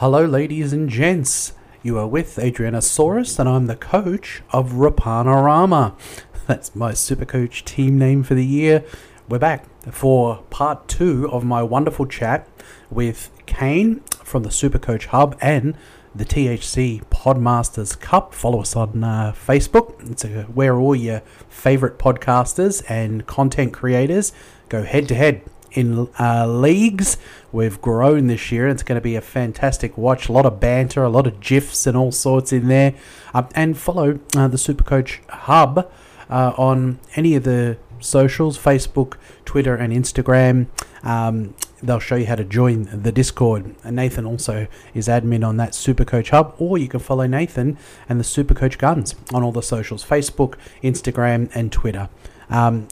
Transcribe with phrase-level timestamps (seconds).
[0.00, 1.52] Hello, ladies and gents.
[1.82, 5.94] You are with Adrianasaurus, and I'm the coach of Rapanorama.
[6.46, 8.82] That's my super coach team name for the year.
[9.28, 12.48] We're back for part two of my wonderful chat
[12.88, 15.76] with Kane from the Super Coach Hub and
[16.14, 18.32] the THC Podmasters Cup.
[18.32, 20.10] Follow us on uh, Facebook.
[20.10, 24.32] It's a, where all your favorite podcasters and content creators
[24.70, 27.16] go head to head in uh, leagues.
[27.52, 28.66] We've grown this year.
[28.66, 30.28] and It's going to be a fantastic watch.
[30.28, 32.94] A lot of banter, a lot of gifs, and all sorts in there.
[33.34, 35.90] Um, and follow uh, the Supercoach Hub
[36.28, 40.66] uh, on any of the socials Facebook, Twitter, and Instagram.
[41.02, 43.74] Um, they'll show you how to join the Discord.
[43.84, 48.18] And Nathan also is admin on that Supercoach Hub, or you can follow Nathan and
[48.20, 52.08] the Supercoach Guns on all the socials Facebook, Instagram, and Twitter.
[52.48, 52.88] Um,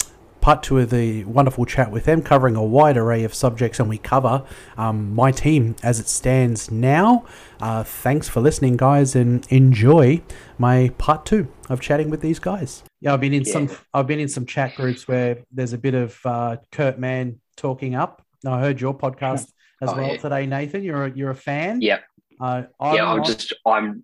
[0.49, 3.87] part two of the wonderful chat with them, covering a wide array of subjects, and
[3.87, 4.43] we cover
[4.79, 7.23] um, my team as it stands now.
[7.61, 10.23] Uh, thanks for listening, guys, and enjoy
[10.57, 12.83] my part two of chatting with these guys.
[13.03, 13.53] Yeah, I've been in yeah.
[13.53, 17.43] some I've been in some chat groups where there's a bit of uh, Kurt Mann
[17.59, 18.25] talking up.
[18.47, 20.17] I heard your podcast as oh, well yeah.
[20.17, 20.83] today, Nathan.
[20.83, 21.83] You're a, you're a fan.
[21.83, 22.05] Yep.
[22.41, 24.03] Uh, I'm yeah, I'm just I'm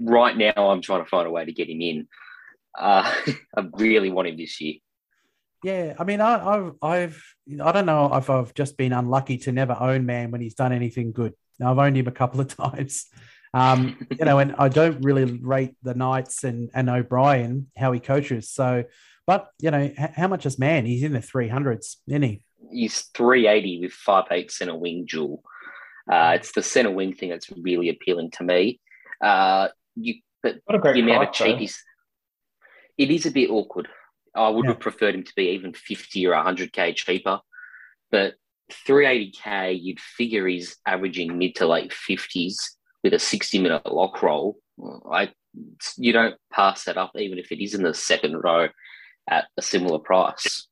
[0.00, 0.54] right now.
[0.56, 2.08] I'm trying to find a way to get him in.
[2.76, 3.14] Uh,
[3.56, 4.78] I really want him this year.
[5.62, 7.22] Yeah, I mean, I, have I've,
[7.62, 10.72] I don't know if I've just been unlucky to never own Mann when he's done
[10.72, 11.34] anything good.
[11.58, 13.06] Now, I've owned him a couple of times,
[13.52, 18.00] um, you know, and I don't really rate the Knights and and O'Brien how he
[18.00, 18.50] coaches.
[18.50, 18.84] So,
[19.26, 20.86] but you know, h- how much is Mann?
[20.86, 22.42] He's in the three hundreds, isn't he?
[22.70, 25.42] He's three eighty with five eight center wing dual.
[26.10, 28.80] Uh, it's the center wing thing that's really appealing to me.
[29.22, 31.76] Uh, you, but what a great the amount of cheapies.
[32.96, 33.88] It is a bit awkward.
[34.38, 34.72] I would yeah.
[34.72, 37.40] have preferred him to be even 50 or 100k cheaper.
[38.10, 38.34] But
[38.86, 42.56] 380k, you'd figure he's averaging mid to late 50s
[43.02, 44.58] with a 60 minute lock roll.
[45.10, 45.32] I
[45.96, 48.68] you don't pass that up even if it is in the second row
[49.28, 50.68] at a similar price.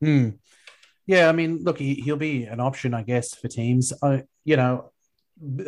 [0.00, 0.30] Hmm.
[1.06, 3.94] Yeah, I mean, look, he, will be an option, I guess, for teams.
[4.02, 4.92] I, you know,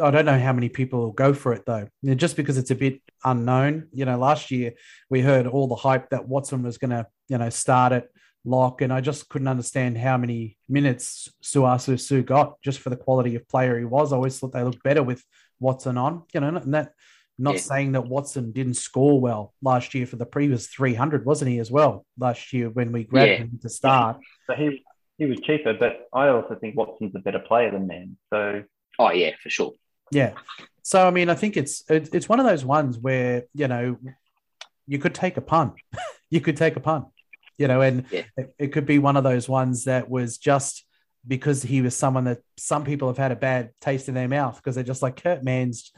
[0.02, 2.74] I don't know how many people will go for it though, just because it's a
[2.74, 3.88] bit unknown.
[3.92, 4.72] You know, last year
[5.08, 8.08] we heard all the hype that Watson was going to, you know, start at
[8.44, 12.96] lock, and I just couldn't understand how many minutes Sauaso Sue got just for the
[12.96, 14.12] quality of player he was.
[14.12, 15.24] I always thought they looked better with
[15.60, 16.92] Watson on, you know, and that.
[17.42, 17.60] Not yeah.
[17.60, 21.70] saying that Watson didn't score well last year for the previous 300, wasn't he as
[21.70, 23.36] well last year when we grabbed yeah.
[23.38, 24.18] him to start?
[24.46, 24.84] So he
[25.16, 28.18] he was cheaper, but I also think Watson's a better player than them.
[28.28, 28.64] So
[29.00, 29.72] Oh yeah, for sure.
[30.12, 30.34] Yeah.
[30.82, 33.96] So I mean, I think it's it's one of those ones where you know
[34.86, 35.72] you could take a pun,
[36.30, 37.06] you could take a pun,
[37.56, 38.24] You know, and yeah.
[38.36, 40.84] it, it could be one of those ones that was just
[41.26, 44.56] because he was someone that some people have had a bad taste in their mouth
[44.56, 45.92] because they're just like Kurt Mann's.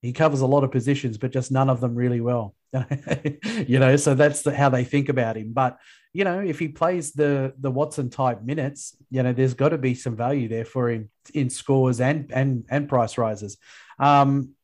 [0.00, 2.54] He covers a lot of positions, but just none of them really well.
[3.66, 5.52] you know, so that's the, how they think about him.
[5.52, 5.78] But
[6.16, 9.78] you know, if he plays the the Watson type minutes, you know, there's got to
[9.78, 13.58] be some value there for him in scores and and and price rises.
[13.98, 14.54] Um,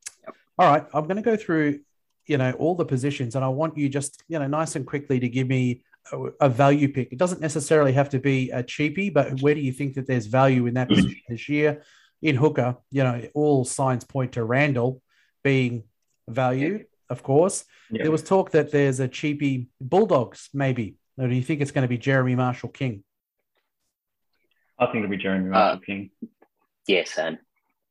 [0.58, 1.80] all right, I'm going to go through,
[2.24, 5.20] you know, all the positions, and I want you just, you know, nice and quickly
[5.20, 7.12] to give me a, a value pick.
[7.12, 10.24] It doesn't necessarily have to be a cheapie, but where do you think that there's
[10.24, 11.82] value in that position this year?
[12.22, 15.02] In hooker, you know, all signs point to Randall
[15.44, 15.82] being
[16.28, 17.66] value, of course.
[17.90, 18.04] Yeah.
[18.04, 21.82] There was talk that there's a cheapie Bulldogs, maybe or do you think it's going
[21.82, 23.04] to be Jeremy Marshall King?
[24.78, 26.10] I think it'll be Jeremy uh, Marshall uh, King.
[26.86, 27.38] Yeah, Sam.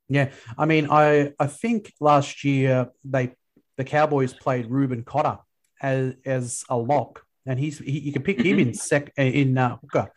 [0.09, 3.31] Yeah, I mean, I I think last year they
[3.77, 5.39] the Cowboys played Reuben Cotter
[5.81, 9.77] as as a lock, and he's he, you can pick him in sec in uh,
[9.77, 10.11] hooker,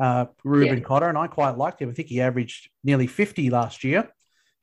[0.00, 0.84] uh, Reuben yeah.
[0.84, 1.90] Cotter, and I quite liked him.
[1.90, 4.10] I think he averaged nearly fifty last year,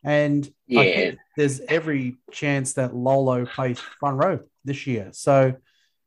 [0.04, 5.10] and yeah, there's every chance that Lolo plays front row this year.
[5.14, 5.54] So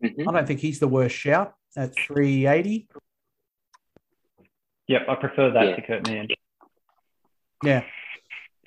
[0.04, 0.28] mm-hmm.
[0.28, 2.88] I don't think he's the worst shout at 380.
[4.88, 5.76] Yep, I prefer that yeah.
[5.76, 6.28] to Kurt Mann.
[7.62, 7.82] Yeah.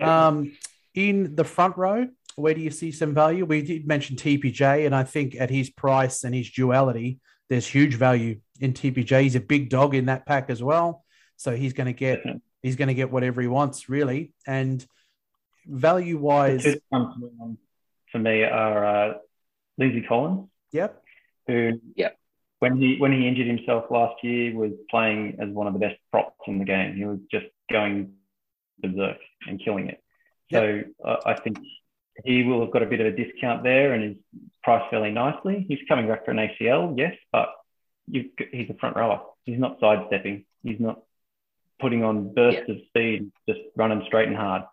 [0.02, 0.58] Um,
[0.94, 3.46] in the front row, where do you see some value?
[3.46, 7.20] We did mention TPJ, and I think at his price and his duality,
[7.50, 9.24] there's huge value in TPJ.
[9.24, 11.04] He's a big dog in that pack as well,
[11.38, 12.22] so he's going to get
[12.62, 14.34] he's going to get whatever he wants really.
[14.46, 14.86] And
[15.66, 19.14] value wise, for me are uh,
[19.78, 20.50] Lindsay Collins.
[20.72, 21.02] Yep.
[21.48, 22.19] Who yep
[22.60, 25.98] when he when he injured himself last year, was playing as one of the best
[26.12, 26.96] props in the game.
[26.96, 28.14] He was just going
[28.82, 29.18] berserk
[29.48, 30.02] and killing it.
[30.50, 30.62] Yep.
[30.62, 31.58] So uh, I think
[32.26, 34.18] he will have got a bit of a discount there and is
[34.64, 35.66] priced fairly nicely.
[35.68, 37.50] He's coming back for an ACL, yes, but
[38.12, 39.22] he's a front rower.
[39.46, 40.46] He's not sidestepping.
[40.64, 41.02] He's not
[41.80, 42.76] putting on bursts yeah.
[42.76, 44.64] of speed, just running straight and hard.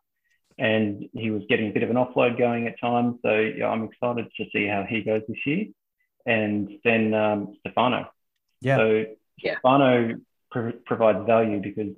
[0.59, 3.17] and he was getting a bit of an offload going at times.
[3.23, 5.67] So yeah, I'm excited to see how he goes this year.
[6.27, 8.09] And then um, Stefano.
[8.61, 8.77] Yeah.
[8.77, 9.05] So
[9.39, 9.55] yeah.
[9.59, 10.15] Stefano
[10.51, 11.95] provides value because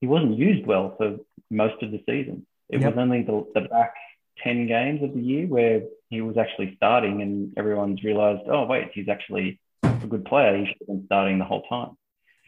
[0.00, 1.16] he wasn't used well for
[1.50, 2.46] most of the season.
[2.68, 2.94] It yep.
[2.94, 3.94] was only the, the back
[4.42, 8.90] 10 games of the year where he was actually starting and everyone's realized, oh, wait,
[8.92, 10.56] he's actually a good player.
[10.56, 11.96] He should have been starting the whole time.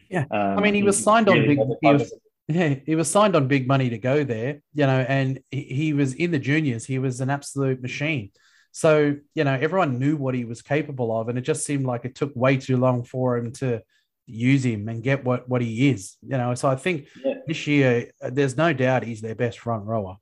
[0.09, 0.25] Yeah.
[0.31, 2.13] Um, I mean, he was signed on big, he was,
[2.47, 5.93] yeah, he was signed on big money to go there, you know, and he, he
[5.93, 6.85] was in the juniors.
[6.85, 8.31] He was an absolute machine.
[8.71, 11.29] So, you know, everyone knew what he was capable of.
[11.29, 13.81] And it just seemed like it took way too long for him to
[14.25, 16.53] use him and get what, what he is, you know.
[16.55, 17.35] So I think yeah.
[17.47, 20.17] this year, there's no doubt he's their best front rower.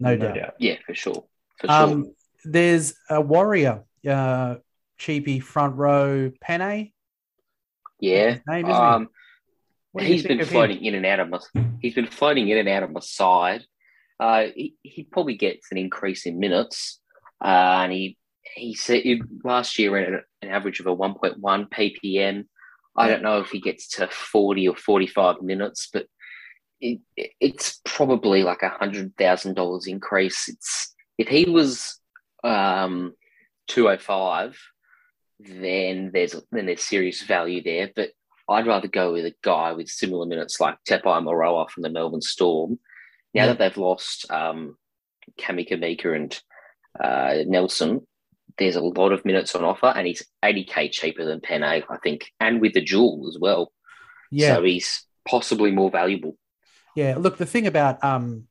[0.00, 0.34] No, no doubt.
[0.34, 0.54] doubt.
[0.58, 1.24] Yeah, for sure.
[1.58, 2.12] For um, sure.
[2.44, 4.56] There's a warrior, uh,
[4.96, 6.92] cheapy front row, Penne.
[8.00, 8.38] Yeah.
[8.46, 9.08] Name, um,
[9.98, 10.06] he?
[10.06, 10.94] He's been floating him?
[10.94, 11.38] in and out of my.
[11.80, 13.64] He's been floating in and out of my side.
[14.20, 17.00] Uh, he, he probably gets an increase in minutes,
[17.42, 18.16] uh, and he
[18.54, 19.02] he said
[19.44, 22.44] last year at an average of a 1.1 ppm.
[22.96, 26.06] I don't know if he gets to 40 or 45 minutes, but
[26.80, 30.48] it, it's probably like a hundred thousand dollars increase.
[30.48, 32.00] It's if he was
[32.44, 33.14] um,
[33.68, 34.58] 205,
[35.40, 37.90] then there's then there's serious value there.
[37.94, 38.10] But
[38.48, 42.22] I'd rather go with a guy with similar minutes like Tepai Moeroa from the Melbourne
[42.22, 42.78] Storm.
[43.34, 43.46] Now yeah.
[43.48, 44.76] that they've lost um,
[45.38, 46.40] Kamikamica and
[46.98, 48.06] uh, Nelson,
[48.58, 52.32] there's a lot of minutes on offer, and he's 80k cheaper than Penne, I think,
[52.40, 53.72] and with the jewel as well.
[54.30, 54.56] Yeah.
[54.56, 56.36] So he's possibly more valuable.
[56.96, 57.16] Yeah.
[57.18, 58.44] Look, the thing about um,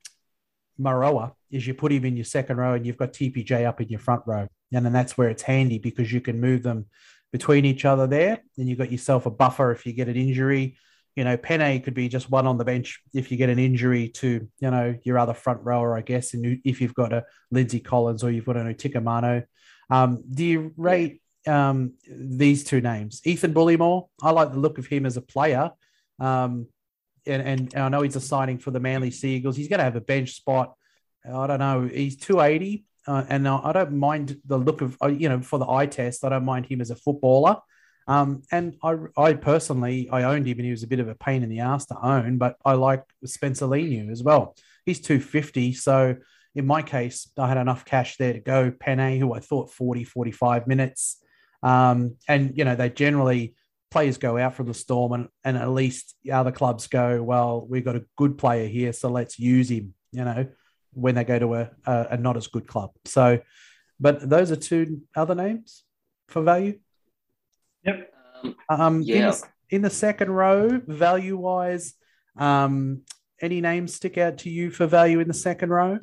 [0.79, 3.89] Moeroa is you put him in your second row and you've got TPJ up in
[3.89, 4.47] your front row.
[4.73, 6.85] And then that's where it's handy because you can move them
[7.31, 8.43] between each other there.
[8.57, 10.77] Then you've got yourself a buffer if you get an injury.
[11.17, 14.09] You know, Penne could be just one on the bench if you get an injury
[14.09, 16.35] to, you know, your other front rower, I guess.
[16.35, 19.43] And if you've got a Lindsay Collins or you've got an Utoikamanu.
[19.89, 23.21] Um, do you rate um, these two names?
[23.25, 25.71] Ethan Bullemor, I like the look of him as a player.
[26.19, 26.67] Um,
[27.25, 29.57] and, and, and I know he's a signing for the Manly Seagulls.
[29.57, 30.75] He's going to have a bench spot.
[31.25, 31.89] I don't know.
[31.91, 32.85] He's 280.
[33.07, 36.23] Uh, and I don't mind the look of, uh, you know, for the eye test,
[36.23, 37.57] I don't mind him as a footballer.
[38.07, 41.15] Um, and I, I personally, I owned him and he was a bit of a
[41.15, 44.55] pain in the ass to own, but I like Spencer Leniu as well.
[44.85, 45.73] He's 250.
[45.73, 46.15] So
[46.55, 48.71] in my case, I had enough cash there to go.
[48.71, 51.17] Penne, who I thought 40, 45 minutes.
[51.61, 53.55] Um, and, you know, they generally,
[53.89, 57.85] players go out from the storm and, and at least other clubs go, well, we've
[57.85, 60.47] got a good player here, so let's use him, you know
[60.97, 62.91] when they go to a, a, a not as good club.
[63.05, 63.39] So,
[63.99, 65.83] but those are two other names
[66.27, 66.79] for value.
[67.87, 68.13] Yep.
[68.43, 69.15] Um, um yeah.
[69.15, 71.93] In the, in the second row, value wise,
[72.37, 73.01] um,
[73.41, 75.99] any names stick out to you for value in the second row?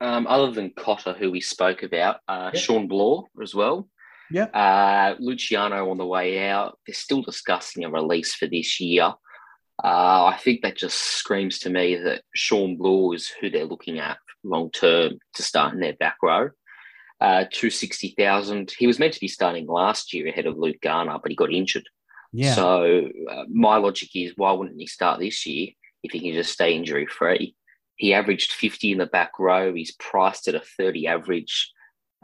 [0.00, 2.62] Um, other than Cotter, who we spoke about, uh, yep.
[2.62, 3.88] Shawn Blore as well.
[4.30, 4.44] Yeah.
[4.44, 6.78] Uh, Luciano on the way out.
[6.86, 9.14] They're still discussing a release for this year.
[9.82, 13.98] Uh, I think that just screams to me that Shawn Blore is who they're looking
[13.98, 16.50] at long term to start in their back row.
[17.20, 18.72] Uh, 260,000.
[18.78, 21.52] He was meant to be starting last year ahead of Luke Garner, but he got
[21.52, 21.88] injured.
[22.32, 22.54] Yeah.
[22.54, 25.68] So uh, my logic is why wouldn't he start this year
[26.02, 27.56] if he can just stay injury free?
[27.96, 29.74] He averaged 50 in the back row.
[29.74, 31.72] He's priced at a 30 average.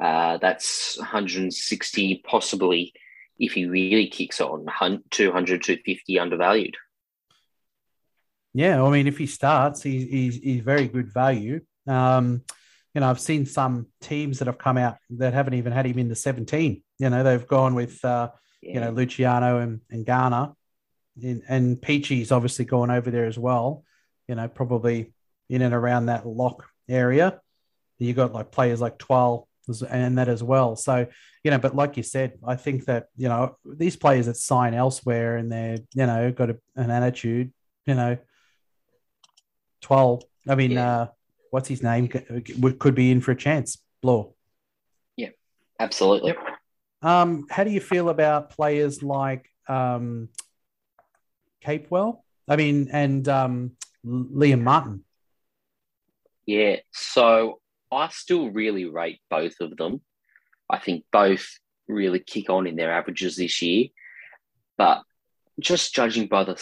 [0.01, 2.93] Uh, that's 160, possibly
[3.39, 4.67] if he really kicks on,
[5.11, 6.77] 200, 250 undervalued.
[8.53, 11.61] Yeah, I mean, if he starts, he's he's, he's very good value.
[11.89, 12.43] Um,
[12.95, 15.99] you know, I've seen some teams that have come out that haven't even had him
[15.99, 16.83] in the 17.
[16.99, 18.31] You know, they've gone with, uh,
[18.63, 18.75] yeah.
[18.75, 20.53] you know, Luciano and, and Garner.
[21.21, 23.85] And, and Peachy's obviously gone over there as well,
[24.29, 25.13] you know, probably
[25.49, 27.41] in and around that lock area.
[27.99, 29.49] You got like players like Twal
[29.89, 30.77] and that as well.
[30.77, 31.07] So,
[31.43, 34.75] you know, but like you said, I think that, you know, these players that sign
[34.75, 37.53] elsewhere and they're, you know, got a, an attitude,
[37.87, 38.19] you know,
[39.83, 40.23] 12.
[40.49, 41.01] I mean, yeah.
[41.01, 41.07] uh,
[41.55, 42.09] what's his name?
[42.09, 43.79] Could be in for a chance.
[44.03, 44.33] Blore.
[45.17, 45.29] Yeah,
[45.79, 46.35] absolutely.
[47.01, 50.31] Um, how do you feel about players like um,
[51.65, 52.23] Capewell?
[52.49, 55.05] I mean, and um, Liam Martin.
[56.45, 57.61] Yeah, so
[57.93, 60.01] I still really rate both of them.
[60.69, 61.47] I think both
[61.87, 63.91] really kick on in their averages this year,
[64.77, 65.03] but
[65.61, 66.61] just judging by the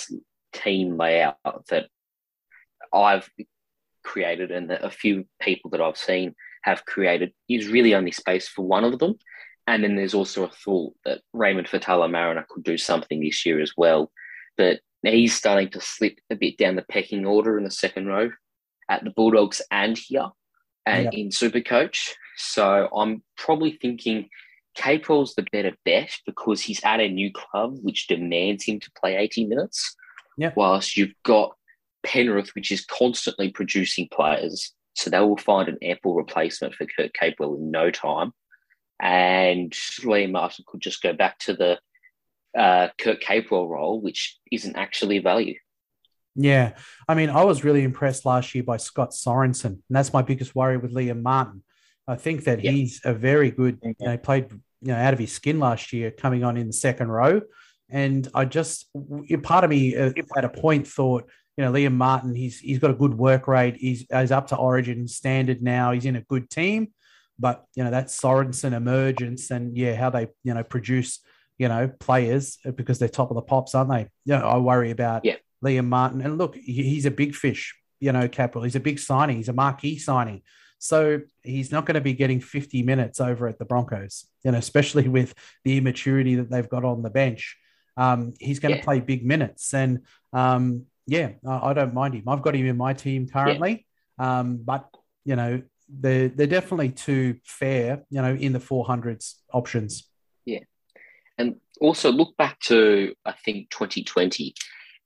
[0.52, 1.38] team layout
[1.70, 1.86] that
[2.92, 3.30] I've
[4.02, 8.64] created and a few people that I've seen have created is really only space for
[8.64, 9.14] one of them.
[9.66, 13.72] And then there's also a thought that Raymond Faitala-Mariner could do something this year as
[13.76, 14.10] well.
[14.56, 18.30] But he's starting to slip a bit down the pecking order in the second row
[18.88, 20.28] at the Bulldogs and here
[20.86, 22.10] and in Supercoach.
[22.36, 24.28] So I'm probably thinking
[24.76, 29.16] Capewell's the better bet because he's at a new club which demands him to play
[29.16, 29.94] 80 minutes.
[30.38, 30.56] Yep.
[30.56, 31.56] Whilst you've got
[32.02, 34.72] Penrith, which is constantly producing players.
[34.94, 38.32] So they will find an ample replacement for Kurt Capewell in no time.
[39.00, 41.78] And Liam Martin could just go back to the
[42.58, 45.56] uh, Kurt Capewell role, which isn't actually value.
[46.34, 46.74] Yeah.
[47.08, 49.64] I mean, I was really impressed last year by Scott Sorensen.
[49.64, 51.62] And that's my biggest worry with Liam Martin.
[52.06, 52.74] I think that yep.
[52.74, 56.10] he's a very good, you know, played you know out of his skin last year,
[56.10, 57.42] coming on in the second row.
[57.88, 58.88] And I just,
[59.42, 62.90] part of me uh, at a point thought, you know, Liam Martin, he's he's got
[62.90, 63.76] a good work rate.
[63.76, 65.92] He's, he's up to Origin standard now.
[65.92, 66.92] He's in a good team,
[67.38, 71.20] but you know that Sorensen emergence and yeah, how they you know produce
[71.58, 74.08] you know players because they're top of the pops, aren't they?
[74.24, 75.36] You know, I worry about yeah.
[75.64, 76.22] Liam Martin.
[76.22, 77.74] And look, he's a big fish.
[78.00, 78.62] You know, Capital.
[78.62, 79.36] He's a big signing.
[79.36, 80.42] He's a marquee signing.
[80.78, 84.58] So he's not going to be getting 50 minutes over at the Broncos, you know,
[84.58, 85.32] especially with
[85.62, 87.56] the immaturity that they've got on the bench.
[87.96, 88.80] Um, he's going yeah.
[88.80, 89.72] to play big minutes.
[89.74, 90.00] And
[90.32, 92.26] um, yeah, I, I, don't mind him.
[92.26, 93.84] I've got him in my team currently.
[94.18, 94.40] Yeah.
[94.40, 94.88] Um, but,
[95.26, 100.08] you know, they're, they're definitely too fair, you know, in the 400s options.
[100.46, 100.60] Yeah.
[101.36, 104.54] And also look back to, I think, 2020.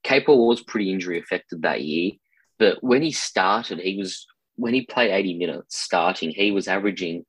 [0.05, 2.13] Capewell was pretty injury affected that year.
[2.61, 7.27] But when he started, he was when he played 80 minutes starting, he was averaging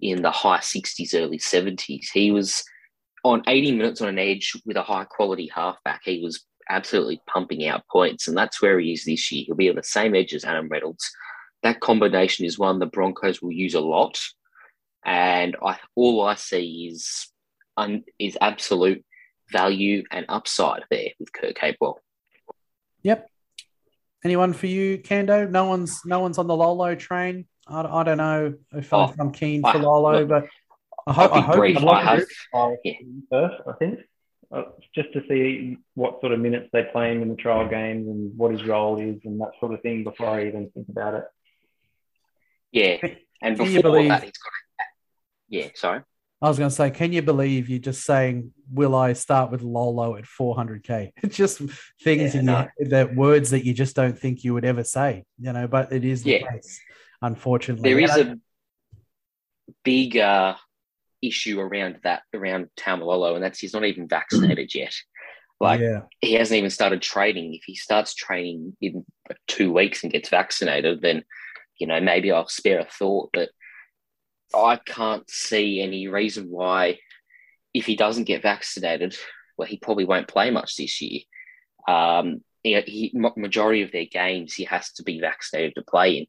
[0.00, 2.06] in the high 60s, early 70s.
[2.12, 2.64] He was
[3.22, 6.00] on 80 minutes on an edge with a high quality halfback.
[6.04, 9.44] He was absolutely pumping out points, and that's where he is this year.
[9.46, 11.10] He'll be on the same edge as Adam Reynolds.
[11.62, 14.18] That combination is one the Broncos will use a lot,
[15.04, 17.28] and I all I see is
[17.76, 19.04] un, is absolute
[19.50, 21.96] value and upside there with Kurt Capewell.
[23.02, 23.28] Yep,
[24.24, 25.50] Anyone for you, Kando?
[25.50, 27.44] No one's no one's on the Lolo train.
[27.66, 30.46] I, I don't know if, oh, I'm keen for Lolo, but
[31.06, 31.76] I hope I hope brief.
[31.76, 32.24] I have,
[32.84, 32.94] yeah.
[33.30, 33.54] first.
[33.68, 34.00] I think
[34.94, 38.36] just to see what sort of minutes they play him in the trial games and
[38.36, 41.24] what his role is and that sort of thing before I even think about it.
[42.72, 42.96] Yeah,
[43.42, 44.08] and before believe...
[44.08, 44.50] that, he's got.
[44.50, 44.84] A,
[45.48, 46.02] yeah, sorry.
[46.42, 49.62] I was going to say, can you believe you're just saying, will I start with
[49.62, 51.12] Lolo at 400K?
[51.22, 51.58] It's just
[52.02, 52.68] things yeah, in no.
[52.78, 55.90] your, the words that you just don't think you would ever say, you know, but
[55.90, 56.50] it is the yeah.
[56.50, 56.80] case,
[57.22, 57.88] unfortunately.
[57.88, 58.38] There is a
[59.84, 60.56] big uh,
[61.26, 64.94] issue around that, around Taumalolo, and that's he's not even vaccinated yet.
[65.60, 66.02] Like, yeah.
[66.20, 67.54] he hasn't even started training.
[67.54, 69.04] If he starts training in
[69.46, 71.24] two weeks and gets vaccinated, then,
[71.78, 73.50] you know, maybe I'll spare a thought, but–
[74.54, 76.98] I can't see any reason why,
[77.72, 79.16] if he doesn't get vaccinated,
[79.56, 81.20] well, he probably won't play much this year.
[81.88, 86.26] Um, he, he, majority of their games he has to be vaccinated to play in.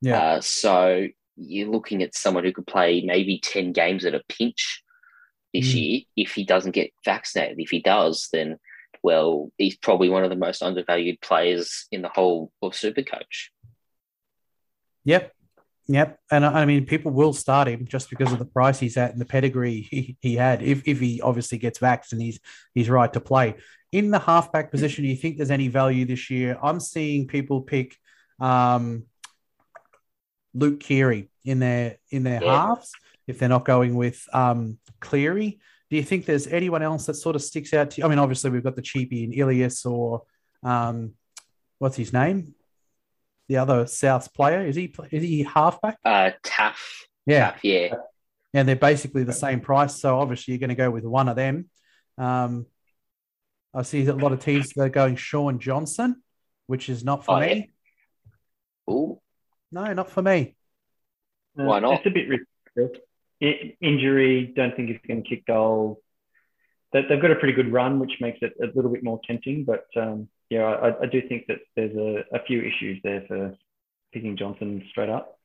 [0.00, 0.20] Yeah.
[0.20, 1.06] Uh, so
[1.38, 4.82] you're looking at someone who could play maybe ten games at a pinch
[5.54, 5.74] this mm.
[5.74, 7.58] year if he doesn't get vaccinated.
[7.60, 8.58] If he does, then
[9.02, 13.50] well, he's probably one of the most undervalued players in the whole of Supercoach.
[15.04, 15.32] Yep,
[15.90, 19.12] Yep, and I mean, people will start him just because of the price he's at
[19.12, 20.62] and the pedigree he, he had.
[20.62, 22.38] If, if he obviously gets vaxxed and he's
[22.74, 23.56] he's right to play
[23.90, 26.58] in the halfback position, do you think there's any value this year?
[26.62, 27.96] I'm seeing people pick
[28.38, 29.04] um,
[30.54, 32.66] Luke Keary in their in their yeah.
[32.66, 32.92] halves
[33.26, 35.60] if they're not going with um, Cleary.
[35.90, 38.06] Do you think there's anyone else that sort of sticks out to you?
[38.06, 40.22] I mean, obviously we've got the cheapie in Ilias or
[40.62, 41.14] um,
[41.78, 42.54] what's his name?
[43.48, 44.64] the other Souths player?
[44.64, 45.98] Is he is he halfback?
[46.04, 47.06] Uh, Taaffe.
[47.26, 47.94] Yeah, yeah.
[48.54, 51.36] And they're basically the same price, so obviously you're going to go with one of
[51.36, 51.68] them.
[52.16, 52.66] Um,
[53.74, 56.22] I see a lot of teams that are going Shaun Johnson,
[56.66, 57.70] which is not for oh, me.
[58.86, 58.94] Yeah.
[58.94, 59.20] Ooh.
[59.70, 60.56] No, not for me.
[61.54, 61.94] Why not?
[61.94, 63.74] It's a bit risky.
[63.80, 65.98] Injury, don't think he's going to kick goals.
[66.92, 69.84] They've got a pretty good run, which makes it a little bit more tempting, but
[69.96, 73.54] um, yeah, I, I do think that there's a, a few issues there for
[74.12, 75.38] picking Johnson straight up.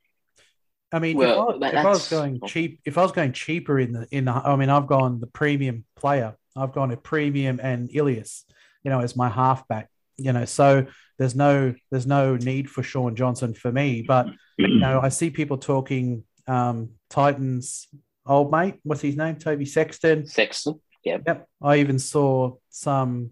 [0.93, 3.79] I mean, well, if, I, if I, was going cheap, if I was going cheaper
[3.79, 6.35] in the in the, I mean, I've gone the premium player.
[6.55, 8.45] I've gone a premium and Ilias,
[8.83, 9.89] you know, as my halfback.
[10.17, 10.85] You know, so
[11.17, 14.01] there's no there's no need for Shaun Johnson for me.
[14.01, 14.27] But
[14.57, 17.87] you know, I see people talking um, Titans
[18.25, 18.75] old mate.
[18.83, 19.35] What's his name?
[19.37, 20.25] Toby Sexton.
[20.25, 20.79] Sexton.
[21.03, 21.23] Yep.
[21.27, 21.47] Yep.
[21.61, 23.31] I even saw some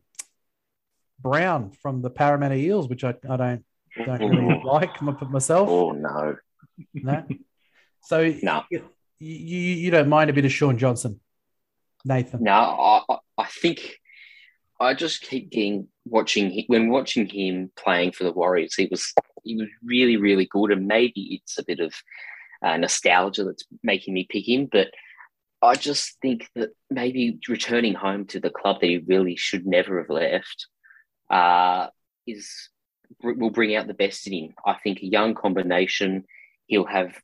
[1.20, 3.66] Brown from the Parramatta Eels, which I, I don't
[4.06, 5.70] don't really like myself.
[5.70, 6.38] Oh no,
[6.94, 7.26] no.
[8.04, 8.64] So no.
[8.70, 8.84] You,
[9.20, 11.20] you, you don't mind a bit of Shaun Johnson,
[12.04, 12.44] Nathan?
[12.44, 12.52] No,
[13.10, 13.98] I I think
[14.80, 18.76] I just keep getting watching when watching him playing for the Warriors.
[18.76, 20.72] He was he was really, really good.
[20.72, 21.94] And maybe it's a bit of
[22.64, 24.68] uh, nostalgia that's making me pick him.
[24.72, 24.88] But
[25.62, 30.00] I just think that maybe returning home to the club that he really should never
[30.00, 30.68] have left
[31.30, 31.88] uh,
[32.26, 32.70] is
[33.24, 34.54] will bring out the best in him.
[34.66, 36.26] I think a young combination.
[36.68, 37.20] He'll have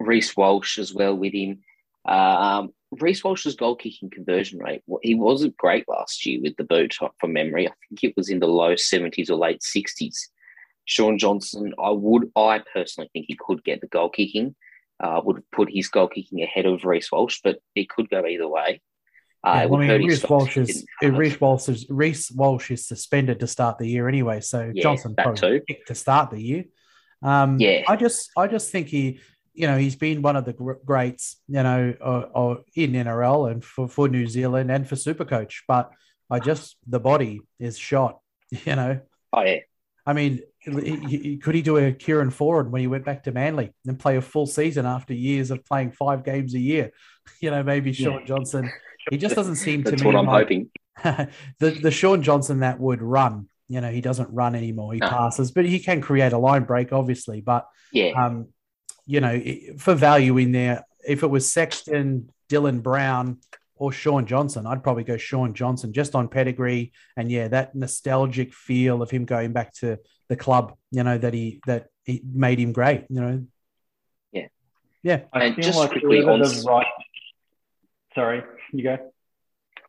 [0.00, 1.60] Reece Walsh as well with him.
[2.04, 6.96] Um, Reece Walsh's goal kicking conversion rate, he wasn't great last year with the boot
[7.18, 7.68] from memory.
[7.68, 10.16] I think it was in the low 70s or late 60s.
[10.86, 14.54] Shaun Johnson, I would, I personally think he could get the goal kicking.
[15.00, 18.48] Uh, would put his goal kicking ahead of Reece Walsh, but it could go either
[18.48, 18.80] way.
[19.46, 23.38] Uh, yeah, well, I mean, Reece Walsh is Reece Walsh is Reece Walsh is suspended
[23.40, 26.64] to start the year anyway, so yeah, Johnson probably to start the year.
[27.22, 29.20] Um, yeah, I just I just think he
[29.58, 31.88] you know, he's been one of the greats, you know,
[32.76, 35.62] in NRL and for, for New Zealand and for Supercoach.
[35.66, 35.90] But
[36.30, 39.00] I just, the body is shot, you know.
[39.32, 39.58] Oh, yeah.
[40.06, 43.98] I mean, could he do a Kieran Foran when he went back to Manly and
[43.98, 46.92] play a full season after years of playing five games a year?
[47.42, 48.24] You know, maybe Shaun yeah.
[48.24, 48.72] Johnson.
[49.10, 49.96] He just doesn't seem to me.
[49.96, 50.70] That's what I'm like, hoping.
[51.58, 53.50] the the Shaun Johnson that would run.
[53.68, 54.94] You know, he doesn't run anymore.
[54.94, 55.10] He no.
[55.10, 57.42] passes, but he can create a line break, obviously.
[57.42, 58.48] But yeah, um,
[59.08, 59.42] you know,
[59.78, 63.38] for value in there, if it was Sexton, Dylan Brown,
[63.76, 68.52] or Shaun Johnson, I'd probably go Shaun Johnson just on pedigree and yeah, that nostalgic
[68.52, 69.98] feel of him going back to
[70.28, 73.44] the club, you know, that he that he made him great, you know.
[74.30, 74.48] Yeah.
[75.02, 75.20] Yeah.
[75.32, 76.86] I and just like quickly on right.
[78.14, 78.98] Sorry, you go.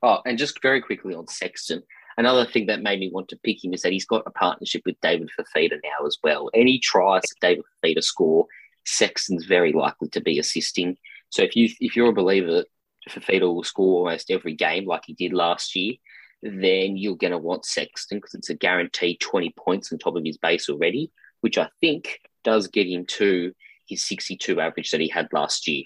[0.01, 1.83] Oh, and just very quickly on Sexton.
[2.17, 4.83] Another thing that made me want to pick him is that he's got a partnership
[4.85, 6.49] with David Fifita now as well.
[6.53, 8.45] Any tries that David Fifita score,
[8.89, 10.97] Sexton's very likely to be assisting.
[11.29, 12.67] So if you if you're a believer that
[13.09, 15.95] Fifita will score almost every game like he did last year,
[16.41, 20.23] then you're going to want Sexton because it's a guaranteed 20 points on top of
[20.23, 23.53] his base already, which I think does get him to
[23.87, 25.85] his 62 average that he had last year.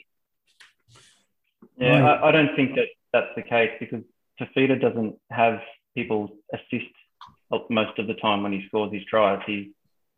[1.78, 4.04] Yeah, I, I don't think that that's the case because
[4.40, 5.60] Fifita doesn't have
[5.96, 6.92] people assist
[7.70, 9.42] most of the time when he scores his tries.
[9.46, 9.68] He's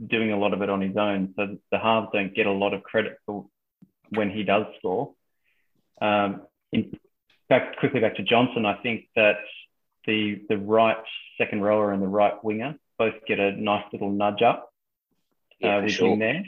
[0.05, 1.33] doing a lot of it on his own.
[1.35, 3.45] So the halves don't get a lot of credit for
[4.09, 5.13] when he does score.
[6.01, 6.91] Um, in
[7.47, 9.37] fact, quickly back to Johnson, I think that
[10.05, 10.97] the the right
[11.37, 14.69] second rower and the right winger both get a nice little nudge up
[15.59, 16.13] yeah, uh, with sure.
[16.13, 16.43] him there.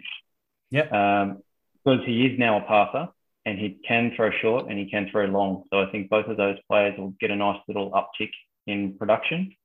[0.69, 1.21] Yeah.
[1.21, 1.39] Um,
[1.83, 3.07] because he is now a passer
[3.45, 5.63] and he can throw short and he can throw long.
[5.71, 8.31] So I think both of those players will get a nice little uptick
[8.65, 9.55] in production.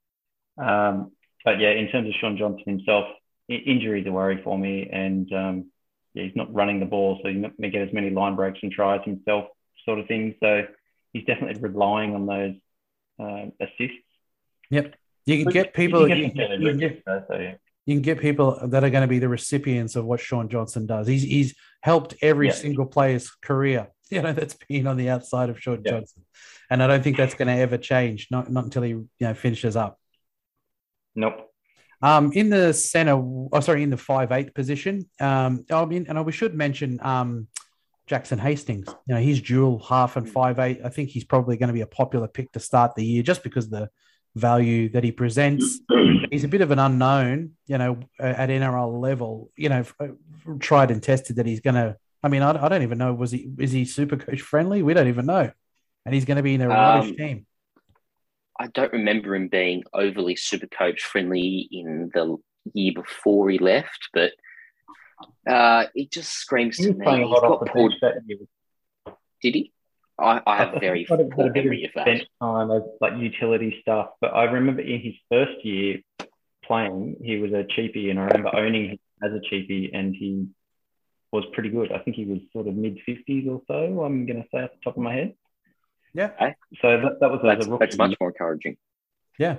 [0.57, 1.11] Um,
[1.45, 3.07] but yeah, in terms of Shaun Johnson himself,
[3.49, 5.71] injury is a worry for me, and um,
[6.15, 8.37] yeah, he's not running the ball, so he's not going to get as many line
[8.37, 9.47] breaks and tries himself,
[9.85, 10.35] sort of thing.
[10.41, 10.67] So
[11.13, 12.55] he's definitely relying on those
[13.21, 13.99] uh, assists.
[14.71, 14.95] Yep,
[15.27, 16.09] you can get people.
[16.09, 19.19] You can get, you can get, you can get people that are going to be
[19.19, 21.07] the recipients of what Shaun Johnson does.
[21.07, 22.55] He's he's helped every yeah.
[22.55, 23.89] single player's career.
[24.13, 25.93] You know that's been on the outside of Shaun yeah.
[25.93, 26.27] Johnson,
[26.69, 28.29] and I don't think that's going to ever change.
[28.31, 29.99] Not not until he you know finishes up.
[31.15, 31.52] Nope.
[32.03, 35.09] Um, in the center, oh, sorry, in the five eight position.
[35.21, 37.47] Um, I mean, and we should mention um,
[38.07, 38.89] Jackson Hastings.
[39.07, 40.81] You know, he's dual half and five eight.
[40.85, 43.45] I think he's probably going to be a popular pick to start the year just
[43.45, 43.89] because the
[44.35, 45.81] value that he presents.
[46.31, 49.51] He's a bit of an unknown, you know, at NRL level.
[49.55, 50.09] You know, uh,
[50.61, 51.97] tried and tested that he's going to.
[52.23, 53.13] I mean, I, I, don't even know.
[53.13, 54.83] Was he is he super coach friendly?
[54.83, 55.51] We don't even know,
[56.07, 57.47] and he's going to be in a rubbish um, team.
[58.63, 62.37] I don't remember him being overly super coach friendly in the
[62.75, 64.33] year before he left, but
[65.49, 67.27] uh, it just screams he to me.
[67.27, 67.91] He's got poor...
[69.43, 69.73] Did he?
[70.19, 71.19] I, I have I very poor
[71.51, 72.27] memory of that.
[72.41, 76.01] Time as like utility stuff, but I remember in his first year
[76.65, 80.47] playing, he was a cheapie, and I remember owning him as a cheapie, and he
[81.33, 81.91] was pretty good.
[81.91, 84.05] I think he was sort of mid fifties or so.
[84.05, 85.35] I'm going to say off the top of my head.
[86.15, 86.31] Yeah.
[86.81, 88.77] So that, that was that's, that's much more encouraging.
[89.39, 89.59] Yeah.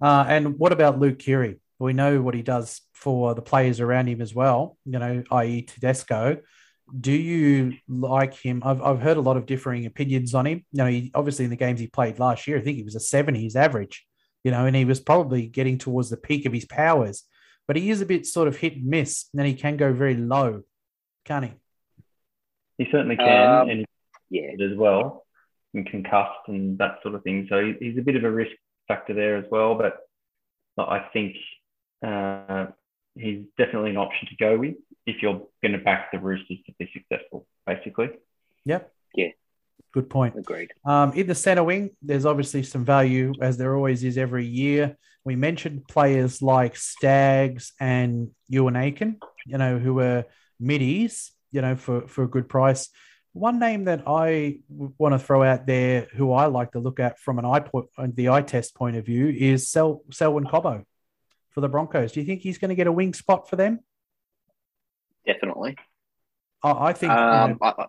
[0.00, 1.58] Uh, and what about Luke Keary?
[1.78, 5.62] We know what he does for the players around him as well, you know, i.e.
[5.62, 6.38] Tedesco.
[6.98, 8.62] Do you like him?
[8.64, 10.64] I've, I've heard a lot of differing opinions on him.
[10.72, 12.94] You know, he, obviously in the games he played last year, I think he was
[12.94, 14.06] a 70s average,
[14.44, 17.24] you know, and he was probably getting towards the peak of his powers.
[17.66, 20.14] But he is a bit sort of hit and miss, and he can go very
[20.14, 20.62] low,
[21.24, 21.52] can't he?
[22.78, 23.86] He certainly can, um, and
[24.30, 25.25] yeah, as well
[25.74, 27.46] and concussed and that sort of thing.
[27.48, 28.52] So he's a bit of a risk
[28.88, 29.74] factor there as well.
[29.74, 29.98] But
[30.78, 31.36] I think
[32.06, 32.66] uh,
[33.14, 34.74] he's definitely an option to go with
[35.06, 38.10] if you're going to back the Roosters to be successful, basically.
[38.64, 38.92] Yep.
[39.14, 39.28] Yeah.
[39.92, 40.36] Good point.
[40.36, 40.72] Agreed.
[40.84, 44.96] Um, in the centre wing, there's obviously some value, as there always is every year.
[45.24, 50.24] we mentioned players like Staggs and Euan Aiken, you know, who were
[50.60, 52.88] middies, you know, for, for a good price.
[53.36, 57.18] One name that I want to throw out there, who I like to look at
[57.18, 60.84] from an eye point, the eye test point of view, is Sel- Selwyn Cobbo
[61.50, 62.12] for the Broncos.
[62.12, 63.80] Do you think he's going to get a wing spot for them?
[65.26, 65.76] Definitely.
[66.62, 67.12] I, I think.
[67.12, 67.86] Um, you know, I,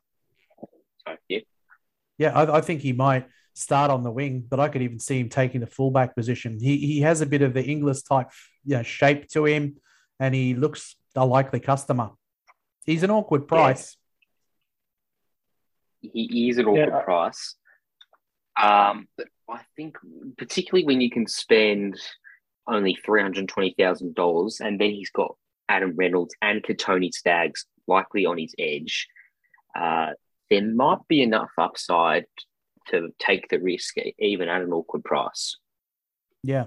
[1.06, 1.40] sorry, yeah.
[2.18, 5.20] Yeah, I, I, think he might start on the wing, but I could even see
[5.20, 6.60] him taking the fullback position.
[6.60, 8.32] He he has a bit of the English type,
[8.66, 9.78] you know, shape to him,
[10.20, 12.10] and he looks a likely customer.
[12.86, 13.97] He's an awkward price.
[16.14, 16.28] Yeah.
[16.32, 17.02] He is an awkward yeah.
[17.02, 17.56] price.
[18.62, 19.98] Um, but I think
[20.38, 22.00] particularly when you can spend
[22.68, 25.36] only three hundred twenty thousand dollars, and then he's got
[25.70, 29.08] Adam Reynolds and Kotoni Staggs likely on his edge.
[29.78, 30.12] Uh,
[30.50, 32.26] there might be enough upside
[32.90, 35.58] to take the risk, even at an awkward price.
[36.44, 36.66] Yeah,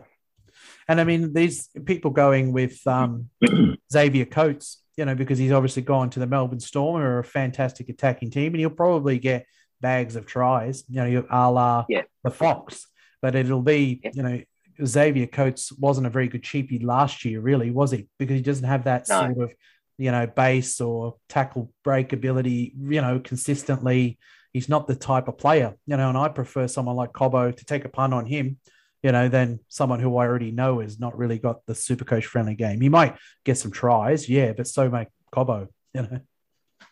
[0.89, 3.31] and I mean these people going with um,
[3.93, 7.25] Xavier Coates, you know, because he's obviously gone to the Melbourne Storm, who are a
[7.25, 9.47] fantastic attacking team, and he'll probably get
[9.81, 12.03] bags of tries, you know, a la yeah.
[12.23, 12.87] the Fox.
[13.23, 14.11] But it'll be, yeah.
[14.13, 14.43] you know,
[14.85, 18.09] Xavier Coates wasn't a very good cheapie last year, really, was he?
[18.19, 19.21] Because he doesn't have that no.
[19.21, 19.55] sort of,
[19.97, 24.19] you know, base or tackle break ability, you know, consistently.
[24.53, 27.65] He's not the type of player, you know, and I prefer someone like Cobbo to
[27.65, 28.59] take a punt on him,
[29.03, 32.27] you know, than someone who I already know has not really got the super coach
[32.27, 32.81] friendly game.
[32.81, 36.21] He might get some tries, yeah, but so may Cobbo, you know.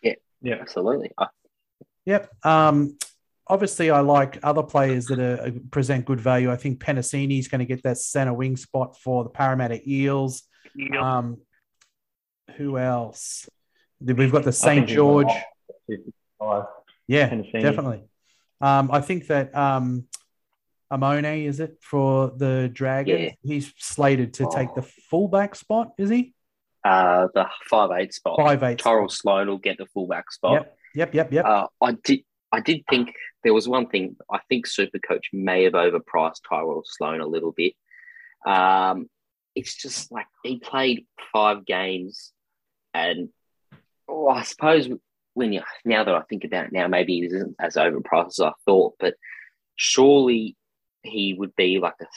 [0.01, 1.11] Yeah, yeah, absolutely.
[1.17, 1.27] I-
[2.05, 2.29] yep.
[2.45, 2.97] Um,
[3.47, 6.51] obviously, I like other players that are, uh, present good value.
[6.51, 10.43] I think Penisini is going to get that center wing spot for the Parramatta Eels.
[10.75, 11.01] Yep.
[11.01, 11.37] Um,
[12.57, 13.47] who else?
[14.01, 14.87] We've got the St.
[14.87, 15.27] George.
[17.07, 17.61] Yeah, Penisini.
[17.61, 18.03] definitely.
[18.61, 20.05] Um, I think that um,
[20.91, 23.21] Amone, is it, for the Dragon?
[23.21, 23.31] Yeah.
[23.41, 24.51] He's slated to oh.
[24.51, 26.33] take the fullback spot, is he?
[26.83, 28.37] Uh, the five eight spot.
[28.37, 28.79] Five eight.
[28.79, 30.53] Tyrell Sloan will get the fullback spot.
[30.53, 31.33] Yep, yep, yep.
[31.33, 31.45] yep.
[31.45, 32.21] Uh, I did.
[32.51, 34.15] I did think there was one thing.
[34.31, 37.73] I think Supercoach may have overpriced Tyrell Sloan a little bit.
[38.45, 39.07] Um,
[39.55, 42.31] it's just like he played five games,
[42.93, 43.29] and
[44.07, 44.89] oh, I suppose
[45.33, 48.39] when you now that I think about it now, maybe he isn't as overpriced as
[48.39, 49.15] I thought, but
[49.75, 50.55] surely
[51.03, 52.07] he would be like a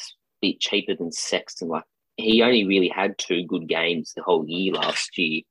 [0.40, 1.68] bit cheaper than Sexton.
[1.68, 1.84] Like
[2.16, 5.42] he only really had two good games the whole year last year,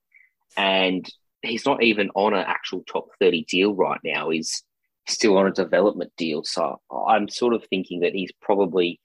[0.58, 1.08] and
[1.42, 4.30] he's not even on an actual top thirty deal right now.
[4.30, 4.64] He's
[5.08, 6.44] still on a development deal.
[6.44, 9.00] So I'm sort of thinking that he's probably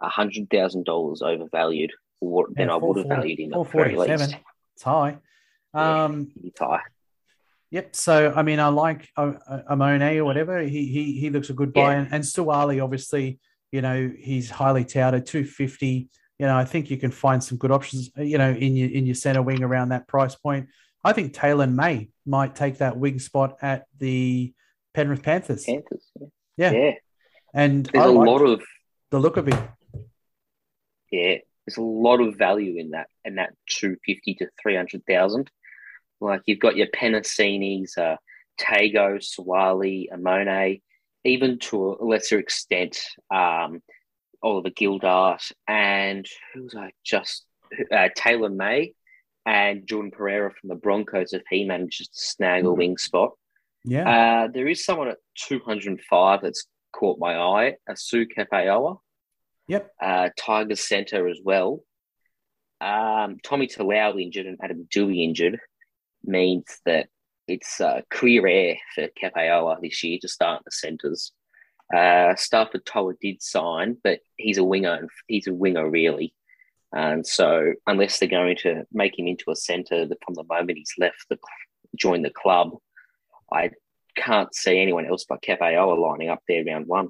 [0.00, 3.52] hundred thousand dollars overvalued than yeah, I would have valued him.
[3.52, 4.36] Four forty-seven.
[4.74, 5.18] It's high.
[5.74, 6.80] Um, yeah, it's high.
[7.70, 7.96] Yep.
[7.96, 9.32] So I mean, I like uh,
[9.70, 10.60] Amone or whatever.
[10.60, 12.00] He he he looks a good buy, yeah.
[12.00, 13.38] and, and Suaalii obviously,
[13.72, 16.08] you know, he's highly touted, two fifty.
[16.38, 18.10] You know, I think you can find some good options.
[18.16, 20.68] You know, in your in your center wing around that price point.
[21.02, 24.52] I think Taylan May might take that wing spot at the
[24.94, 25.64] Penrith Panthers.
[25.64, 26.10] Panthers.
[26.56, 26.72] Yeah.
[26.72, 26.92] Yeah.
[27.54, 28.62] And there's I a lot of
[29.10, 29.58] the look of it.
[31.10, 31.36] Yeah.
[31.66, 35.50] There's a lot of value in that in that 250 to 300,000.
[36.20, 38.16] Like you've got your Penisinis, uh,
[38.60, 40.82] Tago, Suaalii, Amone,
[41.24, 43.82] even to a lesser extent, um,
[44.42, 47.44] Oliver Gildart, and who was I just
[47.92, 48.94] uh, Taylan May
[49.46, 52.78] and Jordan Pereira from the Broncos if he manages to snag a mm-hmm.
[52.78, 53.32] wing spot.
[53.84, 54.08] Yeah.
[54.44, 58.98] Uh, there is someone at 205 that's caught my eye, Asu Kepaoa.
[59.68, 59.90] Yep.
[60.02, 61.82] Uh, Tiger Centre as well.
[62.80, 65.60] Um, Tommy Talau injured and Adam Doueihi injured
[66.24, 67.08] means that
[67.50, 71.32] it's uh, clear air for Kepaoa this year to start the centres.
[71.92, 74.94] Uh, Starford To'a did sign, but he's a winger.
[74.94, 76.32] And He's a winger really,
[76.92, 80.94] and so unless they're going to make him into a centre from the moment he's
[80.98, 81.38] left the
[81.96, 82.70] join the club,
[83.52, 83.70] I
[84.16, 87.08] can't see anyone else but Kepaoa lining up there round one.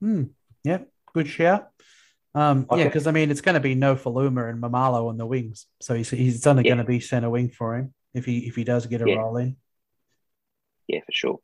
[0.00, 0.24] Hmm.
[0.64, 0.80] Yeah,
[1.14, 1.70] good shout.
[2.34, 2.66] Um.
[2.76, 5.94] Yeah, because I mean, it's going to be Nofoaluma and Maumalo on the wings, so
[5.94, 6.74] he's he's only yeah.
[6.74, 9.16] going to be centre wing for him if he if he does get a yeah.
[9.16, 9.56] roll in.
[10.86, 11.40] Yeah, for sure.